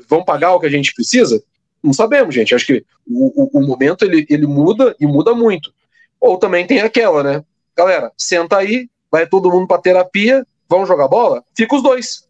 [0.09, 1.43] Vão pagar o que a gente precisa?
[1.83, 2.55] Não sabemos, gente.
[2.55, 5.73] Acho que o, o, o momento ele, ele muda e muda muito.
[6.21, 7.45] Ou também tem aquela, né?
[7.77, 11.43] Galera, senta aí, vai todo mundo pra terapia, vão jogar bola?
[11.57, 12.29] Fica os dois.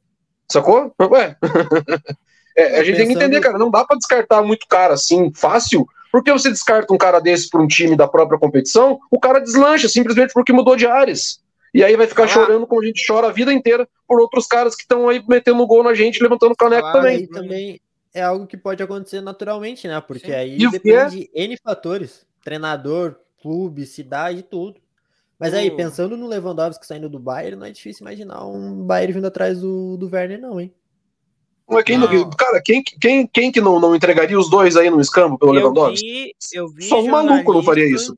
[0.51, 0.93] Sacou?
[1.01, 1.37] Ué.
[2.57, 5.33] É, a gente tem que Pensando- entender, cara, não dá pra descartar muito cara assim,
[5.35, 9.39] fácil, porque você descarta um cara desse pra um time da própria competição, o cara
[9.39, 11.41] deslancha simplesmente porque mudou de áreas.
[11.73, 12.29] E aí vai ficar Ah.
[12.29, 15.65] chorando como a gente chora a vida inteira por outros caras que estão aí metendo
[15.67, 17.27] gol na gente, levantando caneco Ah, também.
[17.29, 17.81] Também
[18.13, 19.99] é algo que pode acontecer naturalmente, né?
[20.01, 20.33] Porque Sim.
[20.35, 22.27] aí E depende de N fatores.
[22.45, 24.81] Treinador, clube, cidade, tudo.
[25.39, 29.27] Mas aí, pensando no Lewandowski saindo do Bayern, não é difícil imaginar um Bayern vindo
[29.27, 30.73] atrás do, do Werner, não, hein?
[31.71, 32.31] Mas quem, Não.
[32.31, 35.55] cara, quem, quem, quem que não, não entregaria os dois aí no escambo pelo Eu
[35.55, 36.05] Lewandowski?
[36.05, 38.17] vi, eu vi Só um maluco não faria isso.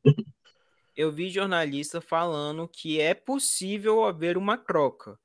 [0.96, 5.18] Eu vi jornalista falando que é possível haver uma troca.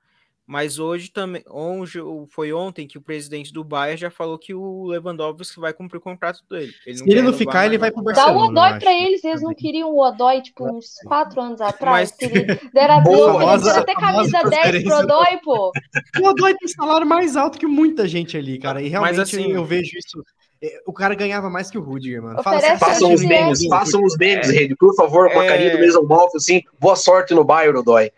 [0.50, 4.86] Mas hoje também, hoje, foi ontem que o presidente do Bayern já falou que o
[4.86, 6.72] Lewandowski vai cumprir o contrato dele.
[6.86, 8.40] Ele Se ele não ficar, ele vai pro Dá Barcelona.
[8.40, 12.12] o eu Odói pra eles, eles não queriam o Odói, tipo, uns quatro anos atrás.
[12.18, 14.96] Mas- Queria, deram Boa, até camisa 10 pro.
[15.00, 15.72] Odói, pô.
[16.22, 18.82] O Odói tem salário mais alto que muita gente ali, cara.
[18.82, 20.24] E realmente assim- eu vejo isso.
[20.64, 22.42] é, O cara ganhava mais que o Rudiger, mano.
[22.42, 23.68] Sério, Façam os memes, é.
[23.68, 25.48] façam os memes, Rede, por favor, com a É.
[25.50, 28.12] carinha do Mason Mount, assim, boa sorte no Bayern, Dói.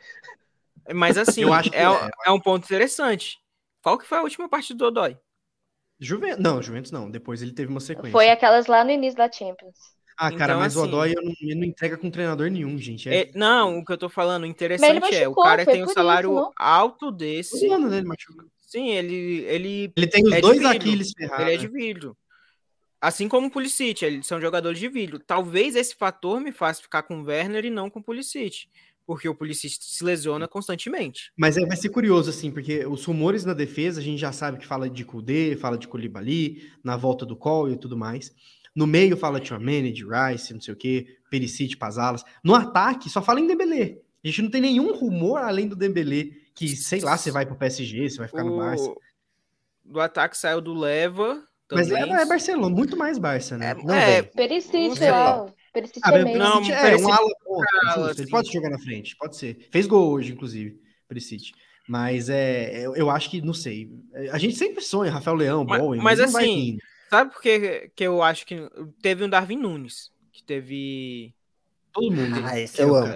[0.94, 2.10] Mas assim, Eu acho que é, é.
[2.26, 3.38] é um ponto interessante.
[3.82, 5.18] Qual que foi a última partida do Odói?
[6.00, 6.40] Juventus.
[6.44, 7.10] Não, Juventus não.
[7.10, 8.12] Depois ele teve uma sequência.
[8.12, 9.76] Foi aquelas lá no início da Champions.
[10.18, 12.78] Ah, cara, Então, mas o assim- Odói eu não, ele não entrega com treinador nenhum,
[12.78, 13.08] gente.
[13.10, 15.88] É, É, não, o que eu tô falando interessante é, o machucou, cara tem um
[15.88, 16.52] salário isso, não?
[16.58, 17.68] alto desse.
[17.68, 18.46] o ano dele machuca.
[18.60, 19.16] Sim, ele,
[19.48, 20.64] ele, Ele tem os É dois.
[20.66, 21.46] Aquiles ferrados.
[21.46, 22.18] ele é de vidro.
[23.02, 25.20] Assim como o Pulisic, eles são jogadores de vidro.
[25.20, 28.68] Talvez esse fator me faça ficar com o Werner e não com o Pulisic.
[29.10, 31.32] Porque o Pulisic se lesiona constantemente.
[31.36, 34.60] Mas é, vai ser curioso, assim, porque os rumores na defesa, a gente já sabe
[34.60, 38.32] que fala de Kudê, fala de Koulibaly, na volta do Cole e tudo mais.
[38.76, 42.24] No meio fala de Tchouameni, de Rice, não sei o quê, Perisic, Pazalas.
[42.44, 43.98] No ataque, só fala em Dembélé.
[44.24, 47.56] A gente não tem nenhum rumor além do Dembélé, que, sei lá, você vai pro
[47.56, 48.92] PSG, você vai ficar no Barça.
[48.92, 49.02] O...
[49.86, 51.44] Do ataque saiu do Leva.
[51.72, 52.06] Mas também.
[52.06, 53.72] leva é Barcelona, muito mais Barça, né?
[53.72, 54.22] É, Não é.
[54.22, 55.52] Perisic lá.
[55.74, 56.38] Perisic Ah, é mas meio.
[56.40, 57.30] não, é, Perisic- um ala
[57.88, 59.68] ala, ele pode jogar na frente, pode ser.
[59.72, 61.52] Fez gol hoje, inclusive, Perisic.
[61.88, 63.90] Mas é, eu, eu acho que, não sei.
[64.32, 66.78] A gente sempre sonha, Rafael Leão, Mas- Bowen, mas não vai assim.
[67.10, 68.70] Sabe por que, que eu acho que
[69.02, 70.12] teve um Darwin Nunes?
[70.32, 71.34] Que teve.
[71.92, 72.42] todo mundo.
[72.46, 73.14] Ah, esse eu amo.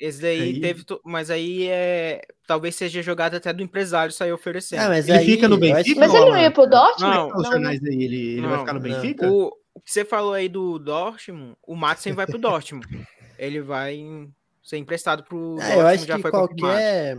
[0.00, 0.84] Esse daí Aí- teve.
[1.04, 2.22] Mas aí é.
[2.46, 4.80] Talvez seja jogada até do empresário sair oferecendo.
[4.82, 6.00] Ah, mas Ele aí, fica no eu Benfica?
[6.00, 7.14] Mas ele não ia pro Dortmund?
[7.14, 8.88] Não, Não, jornais aí, ele, ele vai Não, ficar no não.
[8.90, 9.30] Benfica?
[9.30, 9.52] O,
[9.84, 12.86] você falou aí do Dortmund, o Madsen vai pro Dortmund.
[13.38, 14.28] Ele vai
[14.62, 16.60] ser emprestado pro Ah, eu acho já que foi confirmado.
[16.60, 17.16] qualquer.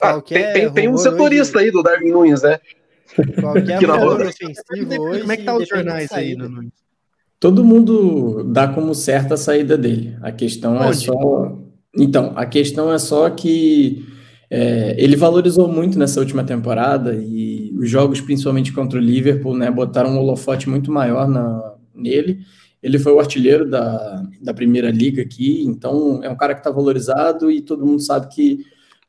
[0.00, 2.60] Ah, qualquer tem, tem, um setorista hoje- aí do Darwin Nunes, né?
[3.40, 5.20] Qualquer que ofensivo hoje.
[5.20, 6.48] Como é que tá os jornais aí, saída.
[6.48, 6.70] Nuno?
[7.40, 10.16] Todo mundo dá como certa a saída dele.
[10.22, 10.96] A questão é Onde?
[10.98, 11.58] só.
[11.96, 14.04] Então, a questão é só que
[14.50, 19.70] é, ele valorizou muito nessa última temporada e os jogos, principalmente contra o Liverpool, né,
[19.70, 22.40] botaram um holofote muito maior na, nele.
[22.82, 26.70] Ele foi o artilheiro da, da primeira liga aqui, então é um cara que está
[26.70, 28.60] valorizado e todo mundo sabe que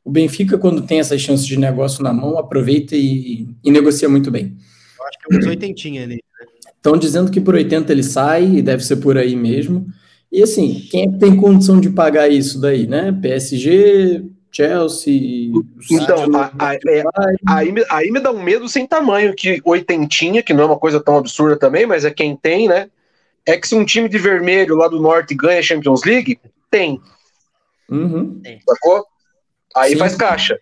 [0.04, 4.30] o Benfica, quando tem essas chances de negócio na mão, aproveita e, e negocia muito
[4.30, 4.56] bem.
[4.98, 6.18] Eu acho que é uns oitentinha ali.
[6.74, 9.86] Estão dizendo que por 80 ele sai, e deve ser por aí mesmo.
[10.30, 13.12] E assim, quem é tem condição de pagar isso daí, né?
[13.12, 15.50] PSG, Chelsea.
[15.90, 17.04] Então, a- a- é-
[17.46, 20.78] aí, me- aí me dá um medo sem tamanho que oitentinha, que não é uma
[20.78, 22.90] coisa tão absurda também, mas é quem tem, né?
[23.46, 26.38] É que se um time de vermelho lá do norte ganha a Champions League,
[26.70, 27.00] tem,
[27.90, 28.42] Uhum.
[28.68, 29.04] sacou?
[29.74, 29.98] Aí Sim.
[29.98, 30.58] faz caixa.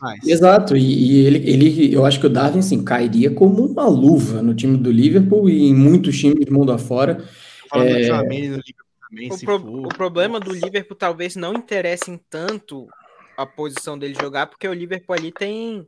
[0.00, 0.80] Mas, Exato, e,
[1.22, 4.76] e ele, ele, eu acho que o Darwin, assim, cairia como uma luva no time
[4.78, 7.22] do Liverpool e em muitos times do mundo afora.
[7.74, 8.60] é- também,
[9.30, 12.88] O, pro- o problema do Liverpool talvez não interesse em tanto
[13.36, 15.86] a posição dele jogar, porque o Liverpool ali tem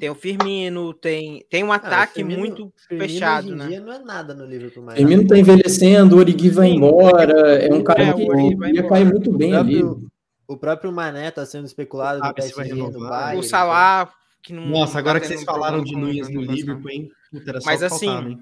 [0.00, 3.68] tem o Firmino, tem, tem um Ah, ataque Firmino- muito Firmino fechado, hoje em né?
[3.68, 4.98] dia não é nada no Liverpool mais.
[4.98, 9.04] Firmino tá envelhecendo, o Origi vai embora, é um cara É, que o ia cair
[9.06, 9.78] muito O bem ali.
[9.80, 10.10] próprio,
[10.48, 12.74] o próprio Mané tá sendo especulado vai PSG.
[12.98, 13.38] Bayern.
[13.38, 14.10] O Salah,
[14.42, 16.40] que não Nossa, agora tá que vocês falaram de Nunes no.
[16.40, 17.08] Liverpool, hein?
[17.30, 18.38] Puta, era só Mas o que faltava, assim, hein?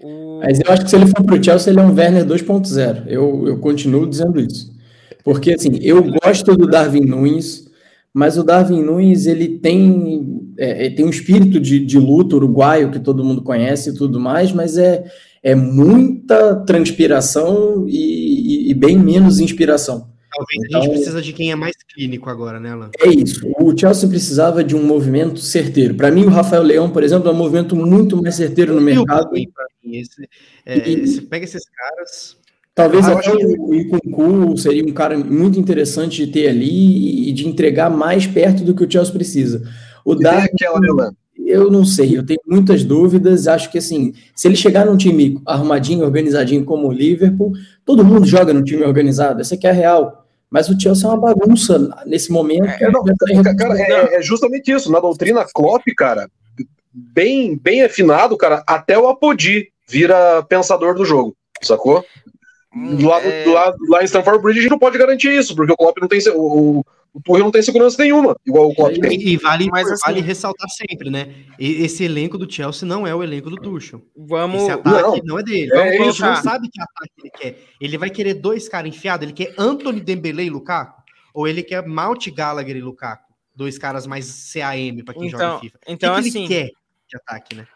[0.00, 0.40] O...
[0.42, 3.04] Mas eu acho que se ele for pro Chelsea, ele é um Werner 2.0.
[3.06, 4.74] Eu, eu continuo dizendo isso.
[5.22, 7.65] Porque, assim, eu gosto do Darwin Nunes,
[8.18, 12.98] mas o Darwin Nunes, ele tem, é, tem um espírito de, de luta uruguaio que
[12.98, 15.04] todo mundo conhece e tudo mais, mas é,
[15.42, 17.96] é muita transpiração e,
[18.68, 20.08] e- e bem menos inspiração.
[20.34, 22.90] Talvez a Então- gente precisa de quem é mais clínico agora, né, Alan?
[23.00, 23.46] É isso.
[23.60, 25.94] O Chelsea precisava de um movimento certeiro.
[25.94, 29.30] Para mim, o Rafael Leão, por exemplo, é um movimento muito mais certeiro no mercado.
[29.32, 29.46] Mim,
[29.98, 30.28] esse-
[30.64, 32.36] é, E- você pega esses caras.
[32.76, 37.48] Talvez até que- o Nkunku seria um cara muito interessante de ter ali e de
[37.48, 39.62] entregar mais perto do que o Chelsea precisa.
[40.04, 43.48] O Darwin, aquela, né, eu não sei, eu tenho muitas dúvidas.
[43.48, 47.52] Acho que assim, se ele chegar num time arrumadinho, organizadinho como o Liverpool,
[47.82, 49.40] todo mundo joga no time organizado.
[49.40, 50.26] Essa aqui é a real.
[50.50, 52.66] Mas o Chelsea é uma bagunça nesse momento.
[52.66, 53.02] É, não,
[53.56, 54.92] cara, é, é justamente isso.
[54.92, 56.28] Na doutrina Klopp, cara,
[56.92, 62.04] bem, bem afinado, cara, até o Apodi vira pensador do jogo, sacou?
[63.02, 65.76] Lá, é, lá, lá em Stamford Bridge a gente não pode garantir isso, porque o
[65.76, 66.20] Klopp não tem.
[66.34, 69.18] O, o Tuchel não tem segurança nenhuma, igual o Klopp tem.
[69.18, 71.34] E, e vale, Mas, assim- vale ressaltar sempre, né?
[71.58, 74.02] E- Esse elenco do Chelsea não é o elenco do Tuchel.
[74.14, 74.62] Vamos.
[74.62, 75.38] Esse ataque não, não.
[75.38, 75.70] é dele.
[75.72, 77.58] É Vamos não sabe que ataque ele quer.
[77.80, 79.24] Ele vai querer dois caras enfiados?
[79.24, 81.00] Ele quer Anthony Dembele e Lukaku?
[81.32, 83.24] Ou ele quer Mount Gallagher e Lukaku?
[83.54, 85.78] Dois caras mais CAM pra quem joga Então, FIFA.
[85.88, 86.66] então o que, que assim, ele quer
[87.08, 87.66] de ataque, né?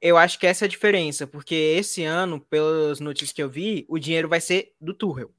[0.00, 3.84] Eu acho que essa é a diferença, porque esse ano, pelas notícias que eu vi,
[3.88, 5.30] o dinheiro vai ser do Tuchel.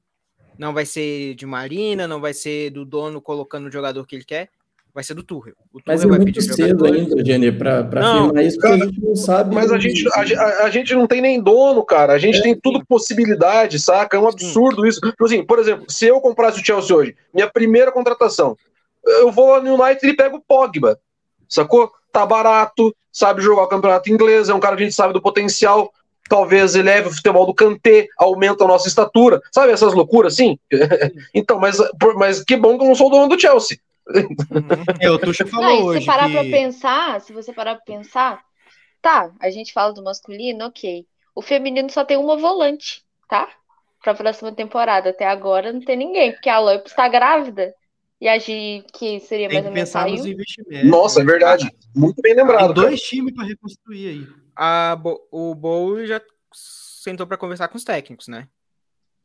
[0.58, 4.24] Não vai ser de Marina, não vai ser do dono colocando o jogador que ele
[4.24, 4.48] quer,
[4.92, 5.54] vai ser do Tuchel.
[5.72, 8.78] O Mas é Tuchel vai muito pedir cedo ainda, Jenny, para afirmar isso, cara, a
[8.86, 9.54] gente não sabe.
[9.54, 12.12] Mas a gente, a, a- gente não tem nem dono, cara.
[12.14, 14.16] A gente tem tudo possibilidade, saca?
[14.16, 15.00] É um absurdo isso.
[15.00, 18.56] Tipo assim, por exemplo, se eu comprasse o Chelsea hoje, minha primeira contratação,
[19.06, 20.98] eu vou lá no United e pego o Pogba,
[21.48, 21.92] sacou?
[22.12, 25.22] Tá barato, sabe jogar o campeonato inglês, é um cara que a gente sabe do
[25.22, 25.92] potencial.
[26.28, 29.40] Talvez eleve o futebol do Kanté, aumenta a nossa estatura.
[29.50, 30.58] Sabe essas loucuras assim?
[31.34, 33.78] então, mas, por- mas que bom que eu não sou dono do Chelsea.
[35.00, 36.32] É, o Tuchel falou Não, hoje se parar que...
[36.32, 38.42] pra pensar, se você parar pra pensar,
[39.02, 41.06] tá, a gente fala do masculino, ok.
[41.34, 43.48] O feminino só tem uma volante, tá?
[44.02, 45.10] Pra próxima temporada.
[45.10, 47.74] Até agora não tem ninguém, porque a Loipos tá grávida.
[48.20, 50.90] E a que seria tem mais que ou menos, pensar nos investimentos.
[50.90, 51.70] Nossa, é verdade.
[51.94, 52.74] Muito bem Tem lembrado.
[52.74, 52.88] cara.
[52.88, 54.26] dois times pra reconstruir aí.
[54.56, 56.20] A Bo- o Bowl já
[56.52, 58.48] sentou para conversar com os técnicos, né?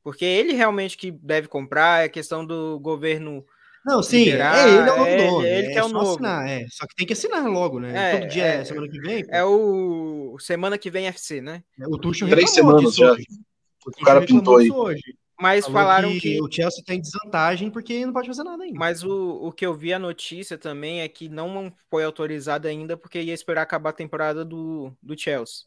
[0.03, 3.43] Porque ele realmente que deve comprar, é questão do governo.
[3.85, 5.45] Não, sim, Liberar, é ele é o novo é dono.
[5.45, 6.11] ele- é que é o só novo.
[6.11, 6.65] assinar, é.
[6.69, 8.11] Só que tem que assinar logo, né?
[8.13, 9.25] É, Todo dia, é- semana que vem.
[9.29, 11.63] É o semana que vem FC, né?
[11.87, 13.11] O Tuchel Três semanas disso já.
[13.11, 13.25] hoje.
[13.85, 14.69] O, Tuchel cara pintou aí.
[14.71, 15.01] hoje.
[15.43, 16.41] Mas Falou falaram que, que.
[16.41, 18.79] o Chelsea tem desvantagem porque não pode fazer nada ainda.
[18.79, 22.95] Mas o, o que eu vi a notícia também é que não foi autorizado ainda
[22.95, 25.65] porque ia esperar acabar a temporada do, do Chelsea.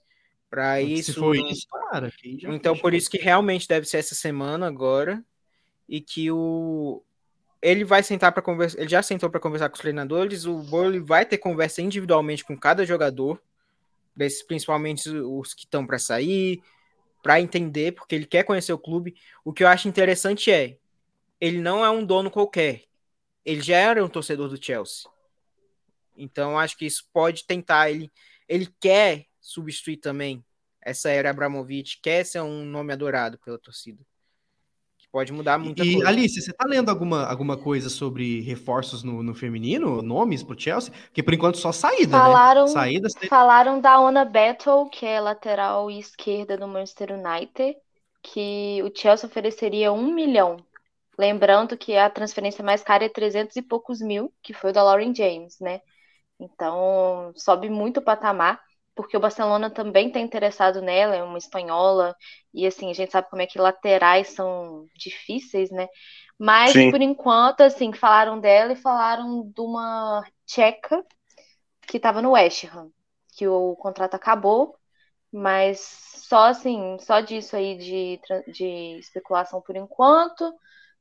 [0.49, 1.13] Para isso.
[1.13, 2.11] Se não- isso, cara.
[2.25, 2.97] Então, por foi.
[2.97, 5.23] isso que realmente deve ser essa semana agora.
[5.87, 7.03] E que o.
[7.61, 8.81] Ele vai sentar para conversar.
[8.81, 10.47] Ele já sentou para conversar com os treinadores.
[10.47, 13.39] O Bowley vai ter conversa individualmente com cada jogador,
[14.49, 16.63] principalmente os que estão para sair,
[17.23, 19.15] para entender, porque ele quer conhecer o clube.
[19.45, 20.79] O que eu acho interessante é,
[21.41, 22.85] ele não é um dono qualquer.
[23.45, 25.09] Ele já era um torcedor do Chelsea.
[26.17, 27.91] Então, acho que isso pode tentar.
[27.91, 28.11] Ele,
[28.49, 30.45] ele quer substituir também
[30.87, 34.07] essa era Abramovich quer ser um nome adorado pela torcida.
[35.17, 36.09] Pode mudar muita e, coisa.
[36.11, 40.93] Alice, você tá lendo alguma, alguma coisa sobre reforços no, no feminino, nomes pro Chelsea?
[41.05, 42.69] Porque por enquanto só saída, falaram, né?
[42.69, 43.27] Saídas tem...
[43.27, 47.79] Falaram da Ona Battle, que é lateral esquerda do Manchester United,
[48.23, 50.59] que o Chelsea ofereceria um milhão.
[51.19, 54.83] Lembrando que a transferência mais cara é 300 e poucos mil, que foi o da
[54.83, 55.81] Lauren James, né?
[56.39, 58.61] Então, sobe muito o patamar
[58.97, 62.17] porque o Barcelona também está interessado nela, é uma espanhola,
[62.55, 65.87] e assim, a gente sabe como é que laterais são difíceis, né?
[66.39, 66.91] Mas, Sim.
[66.91, 71.05] por enquanto, assim, falaram dela e falaram de uma tcheca
[71.87, 72.91] que estava no West Ham,
[73.37, 74.77] que o contrato acabou,
[75.33, 78.21] mas só assim, só disso aí de,
[78.53, 80.53] de especulação por enquanto,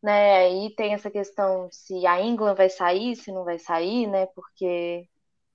[0.04, 0.38] né?
[0.40, 4.28] Aí tem essa questão se a England vai sair, se não vai sair, né?
[4.28, 5.08] Porque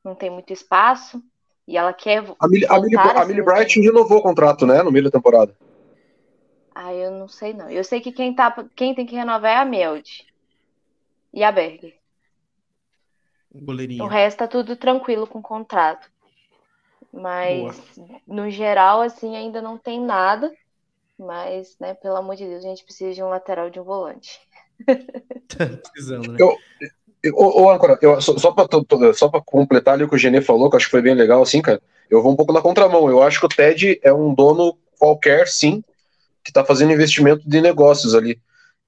[0.04, 1.22] não tem muito espaço.
[1.70, 2.24] E ela quer.
[2.40, 4.82] A Millie, a Millie, a Millie Bright renovou o contrato, né?
[4.82, 5.54] No meio da temporada.
[6.74, 7.70] Ah, eu não sei não.
[7.70, 10.26] Eu sei que quem, tá, quem tem que renovar é a Meld.
[11.32, 11.94] E a Berger.
[13.54, 14.02] Goleirinho.
[14.02, 16.10] O resto tá tudo tranquilo com o contrato.
[17.12, 18.20] Mas, Boa.
[18.26, 20.52] no geral, assim, ainda não tem nada.
[21.16, 24.40] Mas, né, pelo amor de Deus, a gente precisa de um lateral de um volante.
[25.92, 26.38] Precisando, né?
[26.40, 26.56] Eu,
[27.34, 28.50] Ô, ô Ancora, eu, só, só
[29.28, 31.42] para completar ali o que o Genê falou, que eu acho que foi bem legal,
[31.42, 33.08] assim, cara, eu vou um pouco na contramão.
[33.08, 35.82] Eu acho que o TED é um dono qualquer, sim,
[36.42, 38.38] que está fazendo investimento de negócios ali.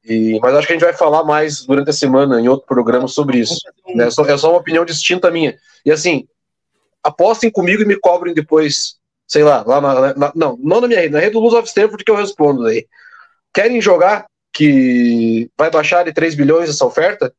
[0.04, 3.06] E, mas acho que a gente vai falar mais durante a semana em outro programa
[3.06, 3.60] sobre isso.
[3.94, 4.06] Né?
[4.06, 5.56] É, só, é só uma opinião distinta minha.
[5.84, 6.26] E assim,
[7.02, 8.96] apostem comigo e me cobrem depois,
[9.28, 11.68] sei lá, lá na, na, não, não na minha rede, na rede do Luz of
[11.68, 12.86] Stanford que eu respondo aí.
[13.54, 17.32] Querem jogar que vai baixar de 3 bilhões essa oferta?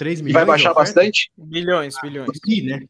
[0.00, 0.30] 3 milhões.
[0.30, 1.30] E vai baixar bastante?
[1.36, 2.30] Bilhões, bilhões.
[2.46, 2.88] E, né?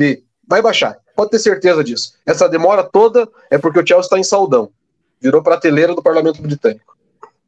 [0.00, 0.98] E vai baixar.
[1.14, 2.18] Pode ter certeza disso.
[2.26, 4.72] Essa demora toda é porque o Chelsea está em saudão.
[5.20, 6.96] Virou prateleira do parlamento britânico.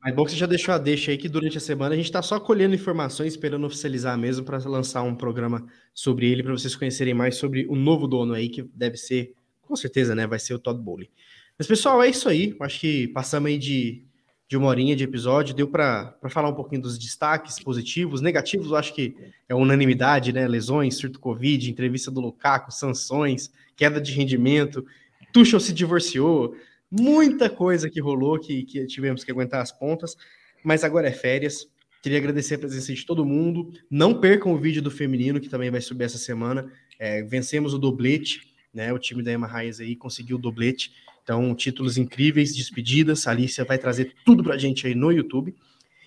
[0.00, 2.06] Mas bom que você já deixou a deixa aí que durante a semana a gente
[2.06, 6.76] está só colhendo informações, esperando oficializar mesmo para lançar um programa sobre ele, para vocês
[6.76, 10.24] conhecerem mais sobre o novo dono aí, que deve ser, com certeza, né?
[10.24, 11.10] Vai ser o Todd Bowley.
[11.58, 12.56] Mas, pessoal, é isso aí.
[12.60, 14.04] Acho que passamos aí de
[14.48, 18.76] de uma horinha de episódio, deu para falar um pouquinho dos destaques positivos, negativos, eu
[18.76, 19.14] acho que
[19.46, 20.48] é unanimidade, né?
[20.48, 24.86] Lesões, surto Covid, entrevista do Lukaku, sanções, queda de rendimento,
[25.32, 26.56] Tuchel se divorciou,
[26.90, 30.16] muita coisa que rolou que, que tivemos que aguentar as pontas,
[30.64, 31.68] mas agora é férias.
[32.02, 33.72] Queria agradecer a presença de todo mundo.
[33.90, 36.70] Não percam o vídeo do feminino, que também vai subir essa semana.
[36.98, 38.47] É, vencemos o doblete,
[38.78, 38.92] né?
[38.92, 40.92] O time da Emma Raiz aí conseguiu o doblete.
[41.24, 43.26] Então, títulos incríveis, despedidas.
[43.26, 45.52] A Alicia vai trazer tudo para a gente aí no YouTube.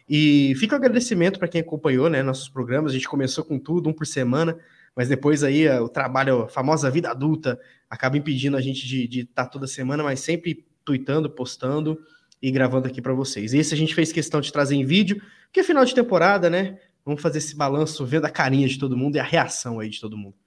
[0.10, 2.92] E fica o agradecimento para quem acompanhou né, nossos programas.
[2.92, 4.58] A gente começou com tudo, um por semana,
[4.96, 7.60] mas depois aí o trabalho, a famosa vida adulta,
[7.90, 12.00] acaba impedindo a gente de estar tá toda semana, mas sempre tweetando, postando
[12.42, 13.54] e gravando aqui para vocês.
[13.54, 16.80] Esse a gente fez questão de trazer em vídeo, porque é final de temporada, né?
[17.06, 20.00] Vamos fazer esse balanço, vendo a carinha de todo mundo e a reação aí de
[20.00, 20.41] todo mundo.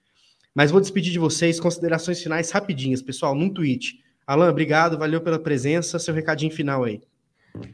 [0.55, 3.99] Mas vou despedir de vocês, considerações finais rapidinhas, pessoal, num tweet.
[4.27, 5.99] Alan, obrigado, valeu pela presença.
[5.99, 7.01] Seu recadinho final aí.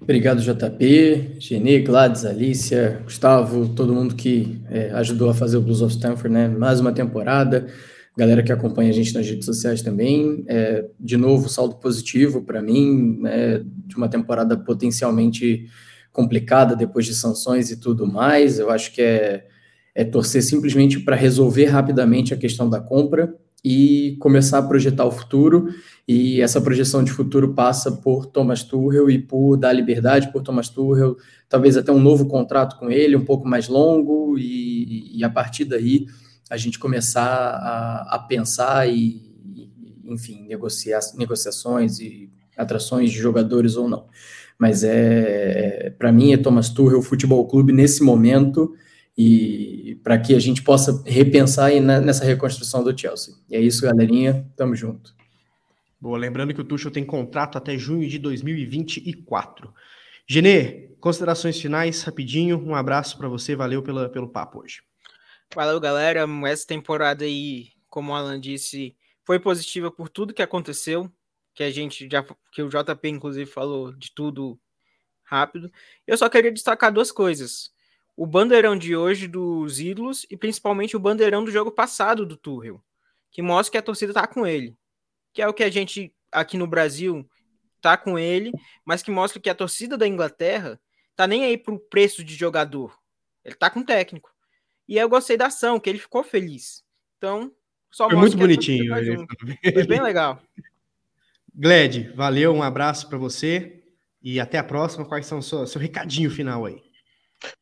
[0.01, 5.81] Obrigado, JP, Genê, Gladys, Alicia, Gustavo, todo mundo que é, ajudou a fazer o Blues
[5.81, 6.49] of Stanford, né?
[6.49, 7.66] Mais uma temporada.
[8.16, 10.45] Galera que acompanha a gente nas redes sociais também.
[10.49, 15.66] É, de novo, saldo positivo para mim, né, de uma temporada potencialmente
[16.12, 18.59] complicada depois de sanções e tudo mais.
[18.59, 19.47] Eu acho que é,
[19.95, 23.34] é torcer simplesmente para resolver rapidamente a questão da compra
[23.64, 25.68] e começar a projetar o futuro.
[26.09, 30.68] E essa projeção de futuro passa por Thomas Tuchel e por dar liberdade por Thomas
[30.68, 31.16] Tuchel,
[31.49, 35.64] talvez até um novo contrato com ele, um pouco mais longo, e, e a partir
[35.64, 36.07] daí
[36.49, 39.22] a gente começar a, a pensar e,
[40.05, 44.07] enfim, negociar negociações e atrações de jogadores ou não.
[44.59, 48.74] Mas é, é para mim é Thomas Tuchel Futebol Clube nesse momento
[49.23, 53.35] e para que a gente possa repensar nessa reconstrução do Chelsea.
[53.51, 54.51] E é isso, galerinha.
[54.57, 55.14] Tamo junto.
[56.01, 59.75] Boa, lembrando que o Tuchel tem contrato até junho de 2024.
[60.27, 62.66] Genê, considerações finais, rapidinho.
[62.66, 64.83] Um abraço para você, valeu pela, pelo papo hoje.
[65.55, 66.25] Valeu, galera.
[66.47, 71.12] Essa temporada aí, como o Alan disse, foi positiva por tudo que aconteceu,
[71.55, 74.59] que a gente já, que o JP inclusive falou de tudo
[75.23, 75.71] rápido.
[76.07, 77.71] Eu só queria destacar duas coisas
[78.21, 82.79] o bandeirão de hoje dos ídolos e principalmente o bandeirão do jogo passado do Tuchel,
[83.31, 84.77] que mostra que a torcida tá com ele.
[85.33, 87.27] Que é o que a gente aqui no Brasil
[87.81, 88.53] tá com ele,
[88.85, 90.79] mas que mostra que a torcida da Inglaterra
[91.16, 92.95] tá nem aí pro preço de jogador.
[93.43, 94.31] Ele tá com o técnico.
[94.87, 96.85] E eu gostei da ação, que ele ficou feliz.
[97.16, 97.51] Então,
[97.91, 98.95] Só Foi muito bonitinho.
[99.73, 100.43] Foi bem legal.
[101.55, 103.83] Gled, valeu, um abraço para você
[104.21, 105.07] e até a próxima.
[105.07, 106.89] Quais são o seu, seu recadinho final aí?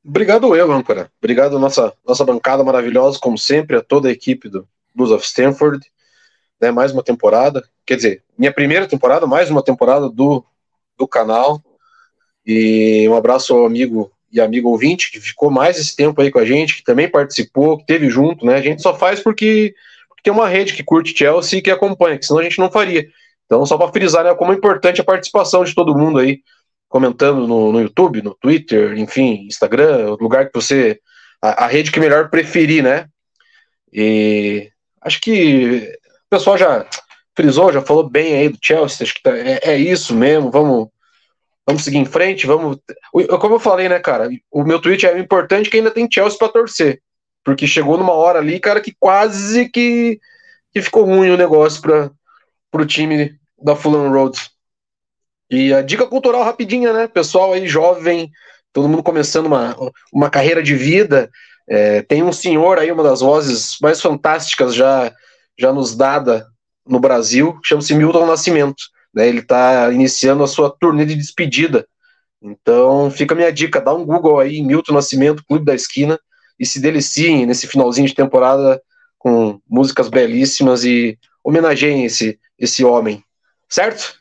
[0.05, 1.11] Obrigado eu, âncora.
[1.21, 5.87] Obrigado nossa nossa bancada maravilhosa, como sempre, a toda a equipe do Blues of Stanford.
[6.61, 10.45] Né, mais uma temporada, quer dizer, minha primeira temporada, mais uma temporada do,
[10.99, 11.63] do canal.
[12.45, 16.39] E um abraço ao amigo e amigo ouvinte que ficou mais esse tempo aí com
[16.39, 18.57] a gente, que também participou, que teve junto, né?
[18.57, 19.75] A gente só faz porque,
[20.09, 22.71] porque tem uma rede que curte Chelsea e que acompanha, que senão a gente não
[22.71, 23.09] faria.
[23.47, 26.41] Então, só para frisar né, como é importante a participação de todo mundo aí,
[26.89, 31.01] comentando no, no YouTube, no Twitter, enfim, Instagram, o lugar que você.
[31.41, 33.07] A, a, rede que melhor preferir, né?
[33.93, 34.71] E
[35.01, 35.93] acho que
[36.27, 36.87] o pessoal já
[37.37, 40.89] frisou, já falou bem aí do Chelsea, acho que tá, é, é, isso mesmo, vamos,
[41.65, 42.79] vamos seguir em frente, vamos.
[43.13, 44.29] Como eu falei, né, cara?
[44.51, 47.01] O meu tweet é importante que ainda tem Chelsea para torcer.
[47.45, 50.21] Porque chegou numa hora ali, cara, que quase que,
[50.73, 52.11] que ficou ruim o negócio para
[52.73, 54.51] o time da Fulham Roads.
[55.51, 57.09] E a dica cultural rapidinha, né?
[57.09, 58.31] Pessoal aí jovem,
[58.73, 59.77] todo mundo começando uma,
[60.13, 61.31] uma carreira de vida.
[61.69, 65.13] É, tem um senhor aí, uma das vozes mais fantásticas já,
[65.59, 66.47] já nos dada
[66.87, 68.83] no Brasil, chama-se Milton Nascimento.
[69.15, 69.29] Né?
[69.29, 71.87] Ele está iniciando a sua turnê de despedida.
[72.43, 76.19] Então fica a minha dica, dá um Google aí, Milton Nascimento, Clube da Esquina,
[76.59, 78.81] e se deliciem nesse finalzinho de temporada
[79.19, 83.23] com músicas belíssimas e homenageiem esse, esse homem.
[83.69, 84.19] Certo?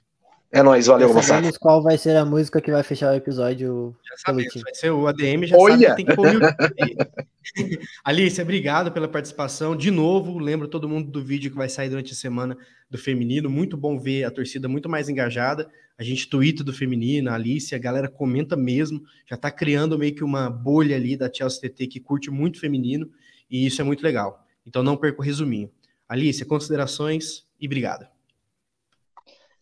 [0.52, 1.52] É nóis, valeu, moçada.
[1.60, 3.94] qual vai ser a música que vai fechar o episódio.
[4.08, 5.90] Já sabemos, vai ser o ADM, já Olha.
[5.90, 6.28] sabe que tem que pôr
[8.04, 9.76] Alice, obrigado pela participação.
[9.76, 12.58] De novo, lembro todo mundo do vídeo que vai sair durante a semana
[12.90, 13.50] do feminino.
[13.50, 15.70] Muito bom ver a torcida muito mais engajada.
[15.98, 19.02] A gente twitta do feminino, a Alice, a galera comenta mesmo.
[19.30, 23.10] Já tá criando meio que uma bolha ali da Chelsea TT que curte muito feminino.
[23.50, 24.46] E isso é muito legal.
[24.66, 25.70] Então não perca o resuminho.
[26.08, 28.08] Alice, considerações e obrigado.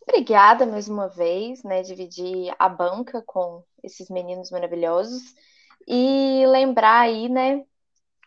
[0.07, 1.81] Obrigada mais uma vez, né?
[1.81, 5.33] Dividir a banca com esses meninos maravilhosos.
[5.87, 7.63] E lembrar aí, né?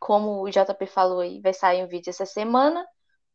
[0.01, 2.87] Como o JP falou aí, vai sair um vídeo essa semana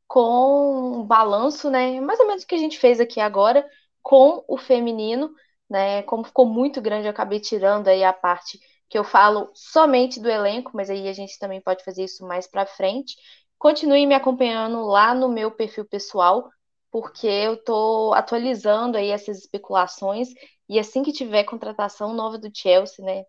[0.07, 1.99] com um balanço, né?
[2.01, 3.67] Mais ou menos o que a gente fez aqui agora
[4.01, 5.31] com o feminino,
[5.69, 6.03] né?
[6.03, 10.29] Como ficou muito grande, eu acabei tirando aí a parte que eu falo somente do
[10.29, 13.15] elenco, mas aí a gente também pode fazer isso mais para frente.
[13.59, 16.49] Continue me acompanhando lá no meu perfil pessoal,
[16.93, 20.27] porque eu estou atualizando aí essas especulações
[20.69, 23.23] e assim que tiver contratação nova do Chelsea, né,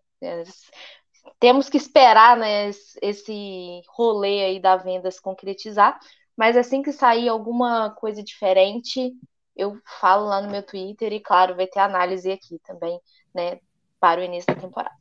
[1.39, 2.69] temos que esperar, né,
[3.01, 5.97] esse rolê aí da venda se concretizar,
[6.37, 9.11] mas assim que sair alguma coisa diferente,
[9.57, 12.99] eu falo lá no meu Twitter e claro, vai ter análise aqui também,
[13.33, 13.59] né,
[13.99, 14.93] para o início da temporada.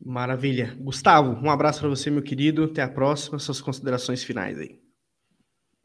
[0.00, 0.74] Maravilha.
[0.78, 2.64] Gustavo, um abraço para você, meu querido.
[2.64, 3.38] Até a próxima.
[3.38, 4.80] Suas considerações finais aí.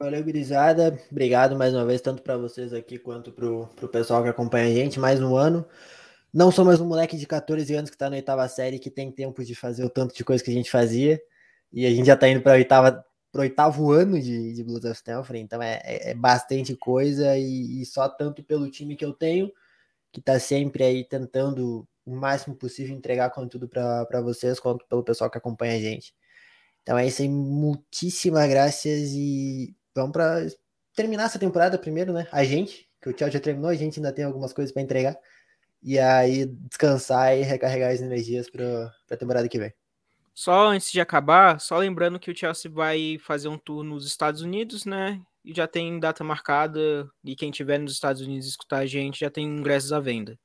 [0.03, 0.99] Valeu, gurizada.
[1.09, 4.69] Obrigado mais uma vez, tanto para vocês aqui quanto para o pessoal que acompanha a
[4.69, 4.99] gente.
[4.99, 5.65] Mais um ano.
[6.33, 9.09] Não sou mais um moleque de 14 anos que está na oitava série que tem
[9.09, 11.21] tempo de fazer o tanto de coisa que a gente fazia.
[11.71, 14.93] E a gente já está indo para oitava pro oitavo ano de, de Blues of
[14.93, 19.13] Stanford, então é, é, é bastante coisa e, e, só tanto pelo time que eu
[19.13, 19.49] tenho,
[20.11, 25.29] que está sempre aí tentando o máximo possível entregar conteúdo para vocês, quanto pelo pessoal
[25.29, 26.13] que acompanha a gente.
[26.81, 30.45] Então é isso aí, muitíssimas graças e vamos para
[30.95, 32.27] terminar essa temporada primeiro, né?
[32.31, 35.17] A gente, que o Tchau já terminou, a gente ainda tem algumas coisas para entregar.
[35.81, 39.73] E aí descansar e recarregar as energias para a temporada que vem.
[40.33, 44.41] Só antes de acabar, só lembrando que o Chelsea vai fazer um tour nos Estados
[44.41, 45.21] Unidos, né?
[45.43, 47.07] E já tem data marcada.
[47.23, 50.39] E quem tiver nos Estados Unidos escutar a gente já tem ingressos à venda.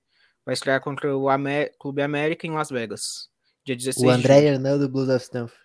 [0.44, 3.28] Vai estrear contra o Amer Clube América em Las Vegas.
[3.64, 5.62] Dia 16 O André Hernando do Blues of Stanford.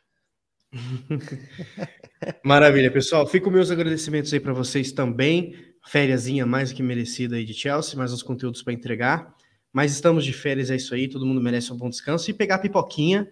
[2.44, 3.26] Maravilha, pessoal.
[3.28, 5.56] Fico meus agradecimentos aí para vocês também.
[5.86, 9.34] Fériasinha mais do que merecida aí de Chelsea, mais uns conteúdos para entregar.
[9.72, 11.08] Mas estamos de férias, é isso aí.
[11.08, 13.28] Todo mundo merece um bom descanso e pegar a pipoquinha,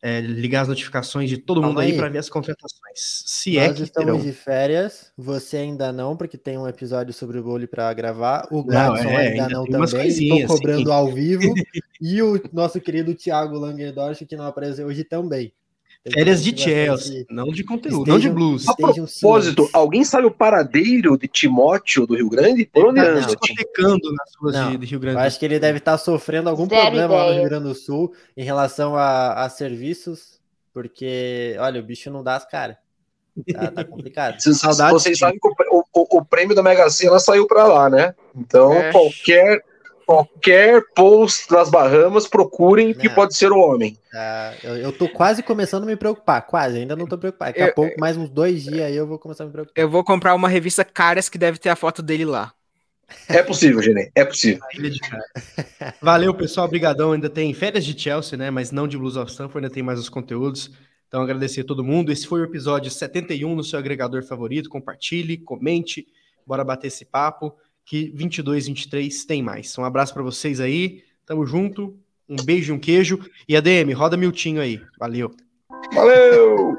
[0.00, 3.22] é, ligar as notificações de todo mundo aí, aí para ver as contratações.
[3.26, 4.20] Se Nós é que estamos terão.
[4.20, 8.48] de férias, você ainda não, porque tem um episódio sobre o vôlei para gravar.
[8.50, 10.08] O Gladson é, ainda, ainda, não também.
[10.08, 10.92] Estou cobrando sim.
[10.92, 11.52] ao vivo.
[12.00, 15.52] e o nosso querido Thiago Langendorf, que não apareceu hoje também.
[16.10, 18.68] Férias de Chelsea, não de conteúdo, estejam, não de blues.
[18.68, 22.66] A propósito, alguém sabe o paradeiro de Timóteo do Rio Grande?
[22.66, 23.20] Por onde anda?
[23.20, 26.66] Discotecando nas ruas não, de, Rio Grande Eu acho que ele deve estar sofrendo algum
[26.66, 27.20] Zero problema ideia.
[27.20, 30.40] lá no Rio Grande do Sul em relação a, a serviços,
[30.74, 32.76] porque, olha, o bicho não dá as caras.
[33.52, 34.40] Tá, tá, complicado.
[34.40, 38.12] Saudade vocês sabem que o, o, o, prêmio da Mega Sena saiu para lá, né?
[38.34, 38.90] Então, é.
[38.90, 39.62] qualquer
[40.06, 43.96] qualquer post nas Bahamas, procurem que pode ser o homem.
[44.14, 47.50] Ah, eu, eu tô quase começando a me preocupar, quase, ainda não tô preocupado.
[47.52, 49.82] Daqui a Eu- pouco, mais uns dois dias aí, eu vou começar a me preocupar.
[49.82, 52.52] Eu vou comprar uma revista Caras que deve ter a foto dele lá.
[53.28, 54.62] É possível, Genê, é possível.
[56.00, 56.66] Valeu, pessoal.
[56.66, 57.12] Obrigadão.
[57.12, 58.50] Ainda tem férias de Chelsea, né?
[58.50, 60.70] Mas não de Blues of Stanford, ainda tem mais os conteúdos.
[61.08, 62.10] Então, agradecer a todo mundo.
[62.10, 64.70] Esse foi o episódio 71 no seu agregador favorito.
[64.70, 66.06] Compartilhe, comente.
[66.46, 67.54] Bora bater esse papo.
[67.84, 69.76] Que 22, 23 tem mais.
[69.76, 71.02] Um abraço pra vocês aí.
[71.26, 71.96] Tamo junto.
[72.28, 73.18] Um beijo e um queijo.
[73.48, 74.80] E ADM, roda Miltinho aí.
[74.98, 75.34] Valeu.
[75.94, 76.76] Valeu!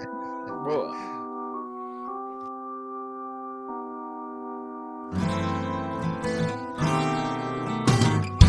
[0.64, 0.94] Boa.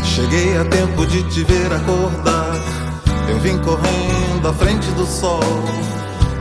[0.03, 2.55] Cheguei a tempo de te ver acordar.
[3.29, 5.41] Eu vim correndo à frente do sol.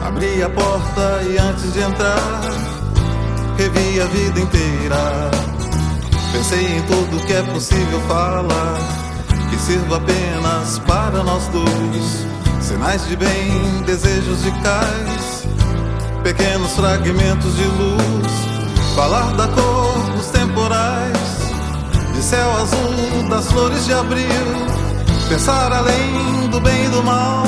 [0.01, 2.41] Abri a porta e antes de entrar,
[3.57, 5.54] revi a vida inteira.
[6.35, 8.77] Pensei em tudo que é possível falar,
[9.49, 12.27] que sirva apenas para nós dois.
[12.61, 15.47] Sinais de bem, desejos de cais,
[16.25, 18.33] pequenos fragmentos de luz.
[18.97, 21.17] Falar da cor dos temporais
[22.13, 24.27] de céu azul das flores de abril.
[25.29, 27.45] Pensar além do bem e do mal,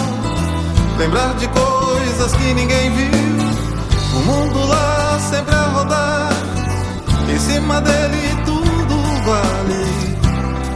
[0.97, 3.11] lembrar de coisas que ninguém viu.
[4.15, 6.31] O mundo lá sempre a rodar,
[7.29, 8.56] em cima dele tudo
[9.27, 9.85] vale.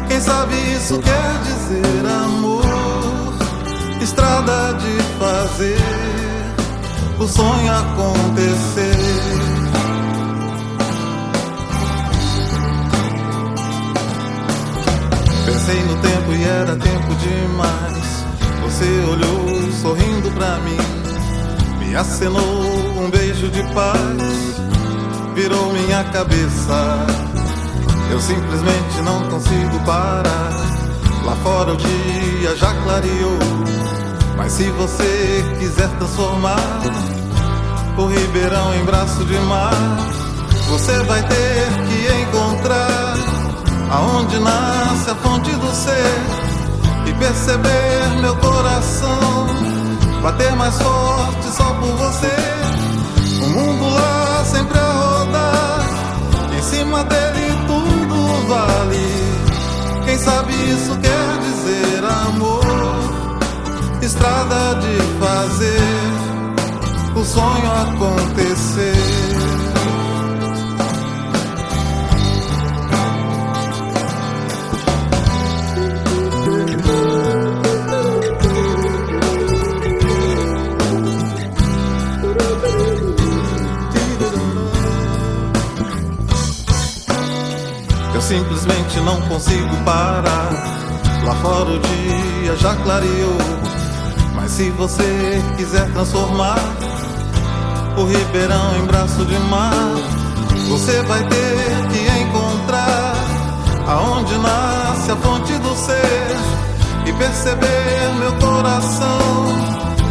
[0.09, 2.65] Quem sabe isso quer dizer amor,
[4.03, 5.79] estrada de fazer
[7.19, 8.97] o sonho acontecer.
[15.47, 18.01] Pensei no tempo e era tempo demais.
[18.65, 20.79] Você olhou sorrindo pra mim,
[21.79, 22.43] me acenou
[22.99, 24.55] um beijo de paz,
[25.35, 27.30] virou minha cabeça.
[28.11, 30.51] Eu simplesmente não consigo parar.
[31.25, 33.39] Lá fora o dia já clareou,
[34.37, 36.81] mas se você quiser transformar
[37.97, 39.73] o Ribeirão em braço de mar,
[40.69, 43.15] você vai ter que encontrar
[43.91, 49.47] aonde nasce a fonte do ser e perceber meu coração
[50.23, 52.37] bater mais forte só por você.
[53.43, 55.87] O mundo lá sempre a rodar,
[56.57, 57.40] em cima dele
[58.51, 59.07] vale.
[60.05, 62.65] Quem sabe isso quer dizer amor,
[64.03, 65.81] estrada de fazer
[67.15, 69.30] o sonho acontecer.
[88.91, 90.51] Simplesmente não consigo parar.
[91.25, 93.39] Lá fora o dia já clareou.
[94.35, 96.59] Mas se você quiser transformar
[97.97, 99.73] o Ribeirão em braço de mar,
[100.69, 103.15] você vai ter que encontrar
[103.87, 106.37] aonde nasce a fonte do ser
[107.07, 109.19] e perceber meu coração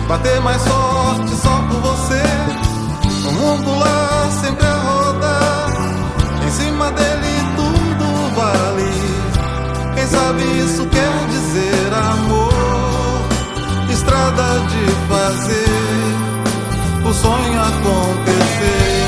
[0.08, 2.24] bater mais forte só por você.
[3.28, 3.99] O mundo lá
[10.30, 13.28] sabe isso quer dizer amor,
[13.92, 16.10] estrada de fazer
[17.04, 18.99] o sonho acontecer.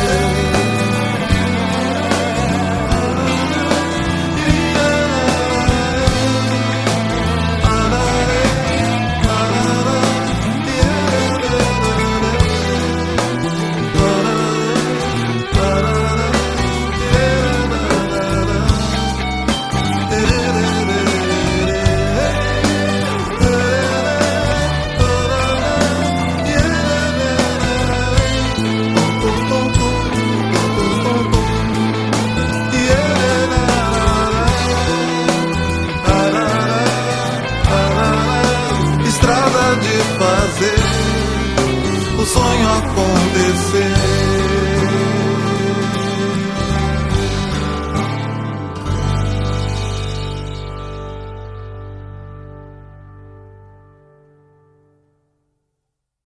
[43.52, 44.01] Estrada